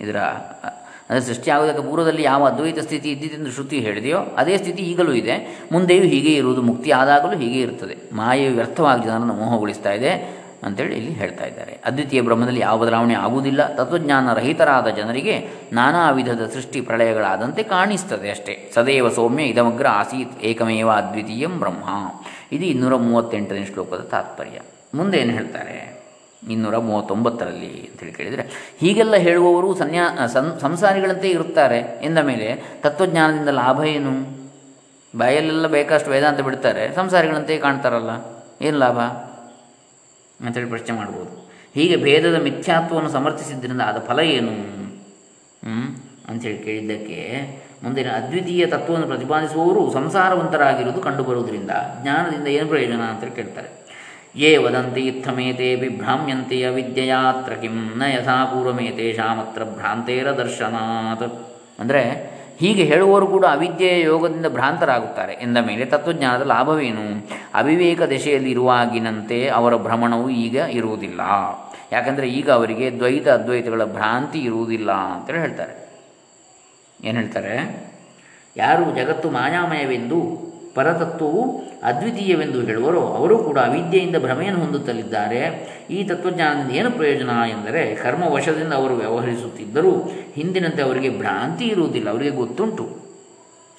[0.00, 0.18] ಇದರ,
[1.06, 5.34] ಅಂದರೆ ಸೃಷ್ಟಿಯಾಗುವುದಕ್ಕೆ ಪೂರ್ವದಲ್ಲಿ ಯಾವ ಅದ್ವೈತ ಸ್ಥಿತಿ ಇದ್ದಿದ್ದೆಂದು ಶ್ರುತಿ ಹೇಳಿದೆಯೋ, ಅದೇ ಸ್ಥಿತಿ ಈಗಲೂ ಇದೆ.
[5.72, 7.96] ಮುಂದೆಯೂ ಹೀಗೆ ಇರುವುದು ಮುಕ್ತಿ ಆದಾಗಲೂ ಹೀಗೆ ಇರುತ್ತದೆ.
[8.16, 10.12] ಮಾಯೆಯು ವ್ಯರ್ಥವಾಗಿ ಜನರನ್ನು ಮೋಹಗೊಳಿಸ್ತಾ ಇದೆ.
[10.62, 11.78] ಅಂತೇಳಿ ಇಲ್ಲಿ ಹೇಳ್ತಾ ಇದ್ದಾರೆ.
[11.84, 13.74] ಅದ್ವಿತೀಯ ಬ್ರಹ್ಮದಲ್ಲಿ ಯಾವ ಬದಲಾವಣೆ ಆಗುವುದಿಲ್ಲ.
[13.74, 18.70] ತತ್ವಜ್ಞಾನ ರಹಿತರಾದ ಜನರಿಗೆ ನಾನಾ ವಿಧದ ಸೃಷ್ಟಿ ಪ್ರಳಯಗಳಾದಂತೆ ಕಾಣಿಸ್ತದೆ ಅಷ್ಟೇ.
[18.74, 21.84] ಸದೈವ ಸೌಮ್ಯ ಇದಮಗ್ರ ಆಸೀತ್ ಏಕಮೇವ ಅದ್ವಿತೀಯಂ ಬ್ರಹ್ಮ.
[22.52, 24.60] ಇದು ಇನ್ನೂರ ಮೂವತ್ತೆಂಟನೇ ಶ್ಲೋಕದ ತಾತ್ಪರ್ಯ.
[24.94, 25.92] ಮುಂದೆ ಏನು ಹೇಳ್ತಾರೆ?
[26.50, 31.78] ಇನ್ನೂರ ಮೂವತ್ತೊಂಬತ್ತರಲ್ಲಿ ಅಂತೇಳಿ ಕೇಳಿದರೆ, ಹೀಗೆಲ್ಲ ಹೇಳುವವರು ಸನ್ಯಾ ಸನ್ ಸಂಸಾರಿಗಳಂತೆ ಇರುತ್ತಾರೆ.
[32.02, 34.42] ಎಂದ ಮೇಲೆ ತತ್ವಜ್ಞಾನದಿಂದ ಲಾಭ ಏನು?
[35.18, 36.94] ಬಾಯಲ್ಲೆಲ್ಲ ಬೇಕಷ್ಟು ವೇದಾಂತ ಬಿಡ್ತಾರೆ.
[36.94, 38.10] ಸಂಸಾರಿಗಳಂತೆ ಕಾಣ್ತಾರಲ್ಲ.
[38.62, 38.98] ಏನು ಲಾಭ?
[40.46, 41.32] ಅಂತೇಳಿ ಪ್ರಶ್ನೆ ಮಾಡ್ಬೋದು.
[41.74, 44.54] ಹೀಗೆ ಭೇದದ ಮಿಥ್ಯಾತ್ವವನ್ನು ಸಮರ್ಥಿಸಿದ್ದರಿಂದ ಆದ ಫಲ ಏನು?
[46.28, 47.20] ಅಂಥೇಳಿ ಕೇಳಿದ್ದಕ್ಕೆ
[47.82, 53.70] ಮುಂದಿನ ಅದ್ವಿತೀಯ ತತ್ವವನ್ನು ಪ್ರತಿಪಾದಿಸುವವರು ಸಂಸಾರವಂತರಾಗಿರುವುದು ಕಂಡುಬರುವುದರಿಂದ ಜ್ಞಾನದಿಂದ ಏನು ಪ್ರಯೋಜನ ಅಂತ ಕೇಳ್ತಾರೆ.
[54.36, 61.26] ಯೇ ವದಂತಿ ಇತ್ತಮೇತೆ ಬಿಭ್ರಾಮ್ಯಂತೆ ಅವಿದ್ಯೆಯಾತ್ರ ಕಿಂ ನ ಯಥಾ ಪೂರ್ವಮೇತೇಷಾಮತ್ರ ಭ್ರಾಂತೇರ ದರ್ಶನಾತ್.
[61.80, 62.02] ಅಂದರೆ
[62.62, 65.32] ಹೀಗೆ ಹೇಳುವವರು ಕೂಡ ಅವಿದ್ಯೆಯ ಯೋಗದಿಂದ ಭ್ರಾಂತರಾಗುತ್ತಾರೆ.
[65.32, 67.28] ಎಂದ ಮೇಲೆ ತತ್ವಜ್ಞಾನದ ಲಾಭವೇನು?
[67.54, 71.20] ಅವಿವೇಕ ದಶೆಯಲ್ಲಿ ಇರುವಾಗಿನಂತೆ ಅವರ ಭ್ರಮಣವು ಈಗ ಇರುವುದಿಲ್ಲ.
[71.92, 75.74] ಯಾಕಂದರೆ ಈಗ ಅವರಿಗೆ ದ್ವೈತ ಅದ್ವೈತಗಳ ಭ್ರಾಂತಿ ಇರುವುದಿಲ್ಲ ಅಂತೇಳಿ ಹೇಳ್ತಾರೆ.
[77.04, 77.84] ಏನು ಹೇಳ್ತಾರೆ?
[78.56, 81.42] ಯಾರು ಜಗತ್ತು ಮಾಯಾಮಯವೆಂದು ಪರತತ್ವವು
[81.82, 83.00] ಅದ್ವಿತೀಯವೆಂದು ಹೇಳುವರೋ.
[83.00, 85.40] ಅವರು ಕೂಡ ಅವಿದ್ಯೆಯಿಂದ ಭ್ರಮೆಯನ್ನು ಹೊಂದುತ್ತಲಿದ್ದಾರೆ.
[85.90, 89.90] ಈ ತತ್ವಜ್ಞಾನದಿಂದ ಏನು ಪ್ರಯೋಜನ ಎಂದರೆ ಕರ್ಮವಶದಿಂದ ಅವರು ವ್ಯವಹರಿಸುತ್ತಿದ್ದರೂ
[90.32, 92.10] ಹಿಂದಿನಂತೆ ಅವರಿಗೆ ಭ್ರಾಂತಿ ಇರುವುದಿಲ್ಲ.
[92.10, 92.88] ಅವರಿಗೆ ಗೊತ್ತುಂಟು.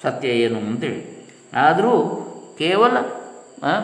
[0.02, 1.02] ಸತ್ಯ ಏನು ಅಂತೇಳಿ.
[1.56, 1.92] ಆದರೂ
[2.58, 2.96] ಕೇವಲ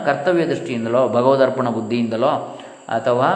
[0.05, 3.29] ಕರ್ತವ್ಯ ದೃಷ್ಟಿಯಿಂದಲೋ, ಭಗವದರ್ಪಣ ಬುದ್ಧಿಯಿಂದಲೋ, ಅಥವಾ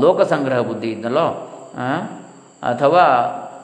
[0.00, 1.26] ಲೋಕಸಂಗ್ರಹ ಬುದ್ಧಿಯಿಂದಲೋ
[2.62, 3.04] ಅಥವಾ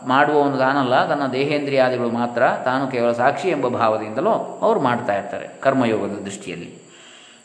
[0.06, 6.22] ಮಾಡುವ ಒಂದು ತಾನಲ್ಲ, ತನ್ನ ದೇಹೇಂದ್ರಿಯಾದಿಗಳು ಮಾತ್ರ ತಾನು ಕೇವಲ ಸಾಕ್ಷಿ ಎಂಬ ಭಾವದಿಂದಲೋ ಅವರು ಮಾಡ್ತಾ ಇರ್ತಾರೆ ಕರ್ಮಯೋಗದ
[6.24, 6.84] ದೃಷ್ಟಿಯಲ್ಲಿ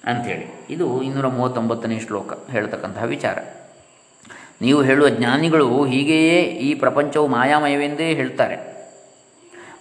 [0.05, 0.67] ಅಂಥೇಳಿ.
[0.69, 3.37] ಇದು ಇನ್ನೂರ ಮೂವತ್ತೊಂಬತ್ತನೇ ಶ್ಲೋಕ ಹೇಳ್ತಕ್ಕಂತಹ ವಿಚಾರ.
[4.61, 8.69] ನೀವು ಹೇಳುವ ಜ್ಞಾನಿಗಳು ಹೀಗೆಯೇ ಈ ಪ್ರಪಂಚವು ಮಾಯಾಮಯವೆಂದೇ ಹೇಳ್ತಾರೆ.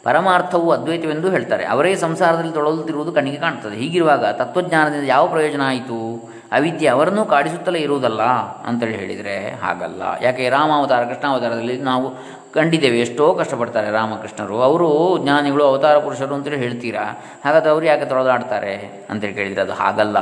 [0.03, 1.65] ಪರಮಾರ್ಥವು ಅದ್ವೈತವೆಂದು ಹೇಳ್ತಾರೆ.
[1.65, 3.77] ಅವರೇ ಸಂಸಾರದಲ್ಲಿ ತೊಳಲುತ್ತಿರುವುದು ಕಣ್ಣಿಗೆ ಕಾಣ್ತದೆ.
[3.77, 6.31] ಹೀಗಿರುವಾಗ ತತ್ವಜ್ಞಾನದಿಂದ ಯಾವ ಪ್ರಯೋಜನ ಆಯಿತು?
[6.53, 8.23] ಅವಿದ್ಯೆ ಅವರನ್ನು ಕಾಡಿಸುತ್ತಲೇ ಇರುವುದಲ್ಲ
[8.67, 10.03] ಅಂತೇಳಿ ಹೇಳಿದರೆ ಹಾಗಲ್ಲ.
[10.23, 12.13] ಯಾಕೆ ರಾಮಾವತಾರ, ಕೃಷ್ಣಾವತಾರದಲ್ಲಿ ನಾವು
[12.55, 13.01] ಕಂಡಿದ್ದೇವೆ.
[13.01, 14.63] ಎಷ್ಟೋ ಕಷ್ಟಪಡ್ತಾರೆ ರಾಮಕೃಷ್ಣರು.
[14.63, 17.21] ಅವರು ಜ್ಞಾನಿಗಳು, ಅವತಾರ ಪುರುಷರು ಅಂತೇಳಿ ಹೇಳ್ತೀರಾ?
[17.45, 20.17] ಹಾಗಾದ್ರೆ ಅವರು ಯಾಕೆ ತೊಳೆದಾಡ್ತಾರೆ ಅಂತೇಳಿ ಕೇಳಿದರೆ ಅದು ಹಾಗಲ್ಲ.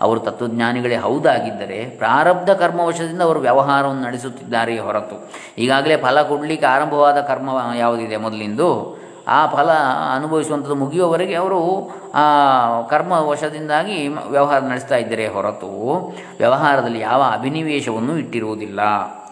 [0.00, 5.30] ಅವರು ತತ್ವಜ್ಞಾನಿಗಳೇ ಹೌದಾಗಿದ್ದರೆ ಪ್ರಾರಬ್ಧ ಕರ್ಮವಶದಿಂದ ಅವರು ವ್ಯವಹಾರವನ್ನು ನಡೆಸುತ್ತಿದ್ದಾರೆ ಹೊರತು.
[5.58, 9.02] ಈಗಾಗಲೇ ಫಲ ಕೊಡಲಿಕ್ಕೆ ಆರಂಭವಾದ ಕರ್ಮ ಯಾವುದಿದೆ ಮೊದಲಿಂದು?
[9.28, 9.70] ಆ ಫಲ
[10.16, 12.22] ಅನುಭವಿಸುವಂಥದ್ದು ಮುಗಿಯುವವರೆಗೆ ಅವರು ಆ
[12.82, 16.14] ಕರ್ಮ ವಶದಿಂದಾಗಿ ವ್ಯವಹಾರ ನಡೆಸ್ತಾ ಇದ್ದರೆ ಹೊರತು.
[16.38, 18.82] ವ್ಯವಹಾರದಲ್ಲಿ ಯಾವ ಅಭಿನಿವೇಶವನ್ನು ಇಟ್ಟಿರುವುದಿಲ್ಲ.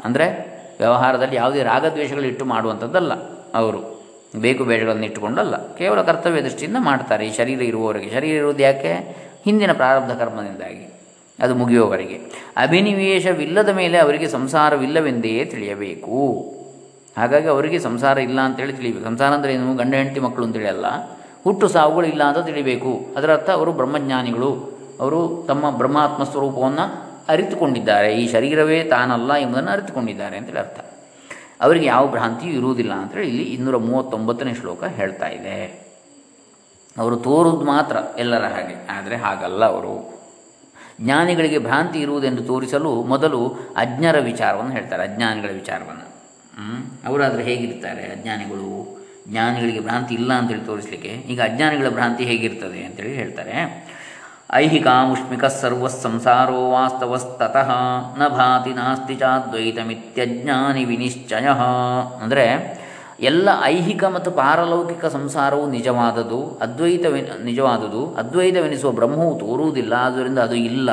[0.05, 0.50] ಅಂದರೆ
[0.81, 3.15] ವ್ಯವಹಾರದಲ್ಲಿ ಯಾವುದೇ ರಾಗದ್ವೇಷಗಳು ಇಟ್ಟು ಮಾಡುವಂಥದ್ದಲ್ಲ
[3.55, 4.01] ಅವರು.
[4.37, 5.75] ಬೇಕು ಬೇಡಗಳನ್ನು ಇಟ್ಟುಕೊಂಡಲ್ಲ.
[5.75, 7.27] ಕೇವಲ ಕರ್ತವ್ಯ ದೃಷ್ಟಿಯಿಂದ ಮಾಡ್ತಾರೆ.
[7.27, 8.11] ಈ ಶರೀರ ಇರುವವರೆಗೆ.
[8.11, 8.93] ಶರೀರ ಇರುವುದು ಯಾಕೆ?
[9.45, 11.01] ಹಿಂದಿನ ಪ್ರಾರಬ್ಧ ಕರ್ಮದಿಂದಾಗಿ.
[11.43, 12.15] ಅದು ಮುಗಿಯುವವರೆಗೆ.
[12.57, 16.45] ಅಭಿನಿವೇಶವಿಲ್ಲದ ಮೇಲೆ ಅವರಿಗೆ ಸಂಸಾರವಿಲ್ಲವೆಂದೇ ತಿಳಿಯಬೇಕು.
[17.19, 19.77] ಹಾಗಾಗಿ ಅವರಿಗೆ ಸಂಸಾರ ಇಲ್ಲ ಅಂತೇಳಿ ತಿಳಿಬೇಕು ಸಂಸಾರ ಅಂದರೆ ಏನು?
[19.77, 20.87] ಗಂಡ, ಹೆಂಡತಿ, ಮಕ್ಕಳು ಅಂತೇಳಿ ಅಲ್ಲ.
[21.45, 24.81] ಹುಟ್ಟು ಸಾವುಗಳು ಇಲ್ಲ ಅಂತ ತಿಳಿಬೇಕು ಅದರರ್ಥ ಅವರು ಬ್ರಹ್ಮಜ್ಞಾನಿಗಳು.
[25.01, 28.11] ಅವರು ತಮ್ಮ ಬ್ರಹ್ಮಾತ್ಮ ಸ್ವರೂಪವನ್ನು ಅರಿತುಕೊಂಡಿದ್ದಾರೆ.
[28.17, 30.81] ಈ ಶರೀರವೇ ತಾನಲ್ಲ ಎಂಬುದನ್ನು ಅರಿತುಕೊಂಡಿದ್ದಾರೆ ಅಂತೇಳಿ ಅರ್ಥ.
[31.61, 35.57] ಅವರಿಗೆ ಯಾವ ಭ್ರಾಂತಿಯೂ ಇರುವುದಿಲ್ಲ ಅಂತೇಳಿ ಇಲ್ಲಿ ಇನ್ನೂರ ಮೂವತ್ತೊಂಬತ್ತನೇ ಶ್ಲೋಕ ಹೇಳ್ತಾ ಇದೆ.
[36.99, 39.95] ಅವರು ತೋರುವುದು ಮಾತ್ರ ಎಲ್ಲರ ಹಾಗೆ, ಆದರೆ ಹಾಗಲ್ಲ ಅವರು.
[41.01, 43.41] ಜ್ಞಾನಿಗಳಿಗೆ ಭ್ರಾಂತಿ ಇರುವುದೆಂದು ತೋರಿಸಲು ಮೊದಲು
[43.77, 46.07] ಅಜ್ಞರ ವಿಚಾರವನ್ನು ಹೇಳ್ತಾರೆ, ಅಜ್ಞಾನಿಗಳ ವಿಚಾರವನ್ನು.
[47.09, 48.71] ಅವರಾದರೆ ಹೇಗಿರ್ತಾರೆ ಅಜ್ಞಾನಿಗಳು?
[49.29, 51.09] ಜ್ಞಾನಿಗಳಿಗೆ ಭ್ರಾಂತಿ ಇಲ್ಲ ಅಂತೇಳಿ ತೋರಿಸಲಿಕ್ಕೆ.
[51.09, 53.55] ಈಗ ಅಜ್ಞಾನಿಗಳ ಭ್ರಾಂತಿ ಹೇಗಿರ್ತದೆ ಅಂತೇಳಿ ಹೇಳ್ತಾರೆ.
[54.55, 57.69] ಐಹಿಕಾಮುಷ್ಮಿಕ ಸರ್ವ ಸಂಸಾರೋ ವಾಸ್ತವಸ್ತತಃ
[58.19, 61.47] ನ ಭಾತಿ ನಾಸ್ತಿ ಚಾದ್ವೈತಮಿತ್ಯಜ್ಞಾನಿ ವಿನಿಶ್ಚಯ
[62.23, 62.47] ಅಂದರೆ,
[63.21, 70.91] ಎಲ್ಲ ಐಹಿಕ ಮತ್ತು ಪಾರಲೌಕಿಕ ಸಂಸಾರವು ನಿಜವಾದದು ಅದ್ವೈತವೆ ನಿಜವಾದುದು ಅದ್ವೈತವೆನಿಸುವ ಬ್ರಹ್ಮವು ತೋರುವುದಿಲ್ಲ, ಆದ್ದರಿಂದ ಅದು ಇಲ್ಲ.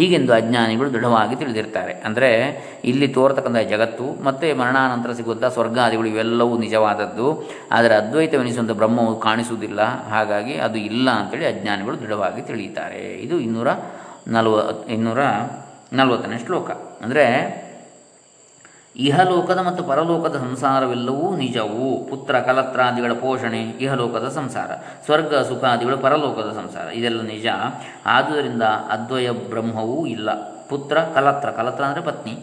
[0.00, 1.92] ಹೀಗೆಂದು ಅಜ್ಞಾನಿಗಳು ದೃಢವಾಗಿ ತಿಳಿದಿರ್ತಾರೆ.
[2.08, 2.30] ಅಂದರೆ
[2.84, 7.28] ಇಲ್ಲಿ ತೋರ್ತಕ್ಕಂಥ ಜಗತ್ತು, ಮತ್ತು ಮರಣಾನಂತರ ಸಿಗುವಂಥ ಸ್ವರ್ಗಾದಿಗಳು ಇವೆಲ್ಲವೂ ನಿಜವಾದದ್ದು.
[7.72, 9.80] ಆದರೆ ಅದ್ವೈತವೆನಿಸುವಂಥ ಬ್ರಹ್ಮವು ಕಾಣಿಸುವುದಿಲ್ಲ.
[10.10, 13.02] ಹಾಗಾಗಿ ಅದು ಇಲ್ಲ ಅಂತೇಳಿ ಅಜ್ಞಾನಿಗಳು ದೃಢವಾಗಿ ತಿಳಿಯುತ್ತಾರೆ.
[13.26, 13.68] ಇದು ಇನ್ನೂರ
[14.28, 14.56] ನಲ್ವ,
[14.88, 15.20] ಇನ್ನೂರ
[15.98, 16.70] ನಲವತ್ತನೇ ಶ್ಲೋಕ.
[17.04, 17.24] ಅಂದರೆ
[19.00, 22.04] ಇಹಲೋಕದ ಮತ್ತು ಪರಲೋಕದ ಸಂಸಾರವೆಲ್ಲವೂ ನಿಜವು.
[22.10, 24.70] ಪುತ್ರ ಕಲತ್ರಾದಿಗಳ ಪೋಷಣೆ, ಇಹಲೋಕದ ಸಂಸಾರ.
[25.04, 26.92] ಸ್ವರ್ಗ ಸುಖಾದಿಗಳು ಪರಲೋಕದ ಸಂಸಾರ.
[26.92, 27.46] ಇದೆಲ್ಲ ನಿಜ.
[28.06, 30.34] ಆದುದರಿಂದ ಅದ್ವಯ ಬ್ರಹ್ಮವೂ ಇಲ್ಲ.
[30.68, 31.50] ಪುತ್ರ ಕಲತ್ರ.
[31.50, 32.38] ಕಲತ್ರ ಅಂದರೆ ಪತ್ನಿ.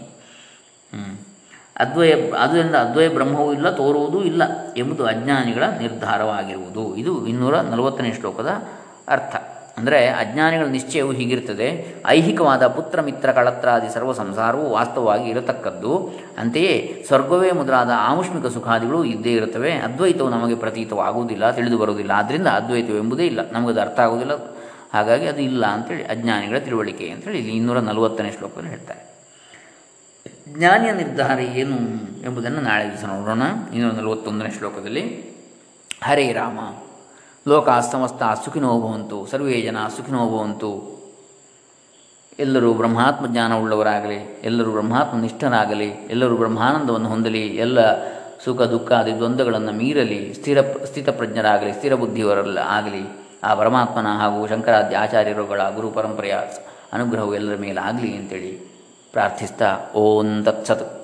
[1.80, 4.44] ಅದ್ವಯ ಅದರಿಂದ ಅದ್ವಯ ಬ್ರಹ್ಮವೂ ಇಲ್ಲ, ತೋರುವುದೂ ಇಲ್ಲ
[4.78, 6.96] ಎಂಬುದು ಅಜ್ಞಾನಿಗಳ ನಿರ್ಧಾರವಾಗಿರುವುದು.
[6.96, 8.50] ಇದು ಇನ್ನೂರ ನಲವತ್ತನೇ ಶ್ಲೋಕದ
[9.08, 9.36] ಅರ್ಥ.
[9.78, 16.12] ಅಂದರೆ ಅಜ್ಞಾನಿಗಳ ನಿಶ್ಚಯವು ಹೀಗಿರ್ತದೆ ಐಹಿಕವಾದ ಪುತ್ರ ಮಿತ್ರ ಕಳತ್ರಾದಿ ಸರ್ವ ಸಂಸಾರವು ವಾಸ್ತವವಾಗಿ ಇರತಕ್ಕದ್ದು.
[16.38, 19.72] ಅಂತೆಯೇ ಸ್ವರ್ಗವೇ ಮುದ್ರಾದ ಆಮುಷ್ಮಿಕ ಸುಖಾದಿಗಳು ಇದ್ದೇ ಇರುತ್ತವೆ.
[19.72, 23.52] ಅದ್ವೈತವು ನಮಗೆ ಪ್ರತೀತವಾಗುವುದಿಲ್ಲ ತಿಳಿದು ಬರುವುದಿಲ್ಲ ಆದ್ದರಿಂದ ಅದ್ವೈತವೆಂಬುದೇ ಇಲ್ಲ.
[23.52, 24.58] ನಮಗದು ಅರ್ಥ ಆಗುವುದಿಲ್ಲ.
[24.94, 29.08] ಹಾಗಾಗಿ ಅದು ಇಲ್ಲ ಅಂತೇಳಿ ಅಜ್ಞಾನಿಗಳ ತಿಳುವಳಿಕೆ ಅಂತೇಳಿ ಇಲ್ಲಿ ಇನ್ನೂರ ನಲವತ್ತನೇ ಶ್ಲೋಕದಲ್ಲಿ ಹೇಳ್ತಾರೆ.
[30.58, 31.76] ಜ್ಞಾನಿಯ ನಿರ್ಧಾರ ಏನು
[32.26, 33.42] ಎಂಬುದನ್ನು ನಾಳೆ ದಿವಸ ನೋಡೋಣ.
[33.74, 35.04] ಇನ್ನೂರ ನಲವತ್ತೊಂದನೇ ಶ್ಲೋಕದಲ್ಲಿ
[36.04, 36.60] ಹರೇ ರಾಮ.
[37.48, 40.98] ಲೋಕ ಸಮಸ್ತ ಸುಖಿನೋ ಭವಂತು, ಸರ್ವೇ ಜನ ಸುಖಿನೋ ಭವಂತು.
[42.40, 47.80] ಎಲ್ಲರೂ ಬ್ರಹ್ಮಾತ್ಮ ಜ್ಞಾನವುಳ್ಳವರಾಗಲಿ ಎಲ್ಲರೂ ಬ್ರಹ್ಮಾತ್ಮ ನಿಷ್ಠರಾಗಲಿ, ಎಲ್ಲರೂ ಬ್ರಹ್ಮಾನಂದವನ್ನು ಹೊಂದಲಿ, ಎಲ್ಲ
[48.46, 53.04] ಸುಖ ದುಃಖ ಆದಿ ದ್ವಂದ್ವಗಳನ್ನು ಮೀರಲಿ, ಸ್ಥಿರ ಸ್ಥಿತಪ್ರಜ್ಞರಾಗಲಿ ಸ್ಥಿರ ಬುದ್ಧಿಯವರಲ್ಲ ಆಗಲಿ,
[53.44, 56.36] ಆ ಪರಮಾತ್ಮನ ಹಾಗೂ ಶಂಕರಾದ್ಯ ಆಚಾರ್ಯರುಗಳ ಗುರು ಪರಂಪರೆಯ
[56.94, 58.52] ಅನುಗ್ರಹವು ಎಲ್ಲರ ಮೇಲೆ ಆಗಲಿ ಅಂತೇಳಿ
[59.14, 60.97] ಪ್ರಾರ್ಥಿಸ್ತಾ ಓಂ ತತ್ಸತ್.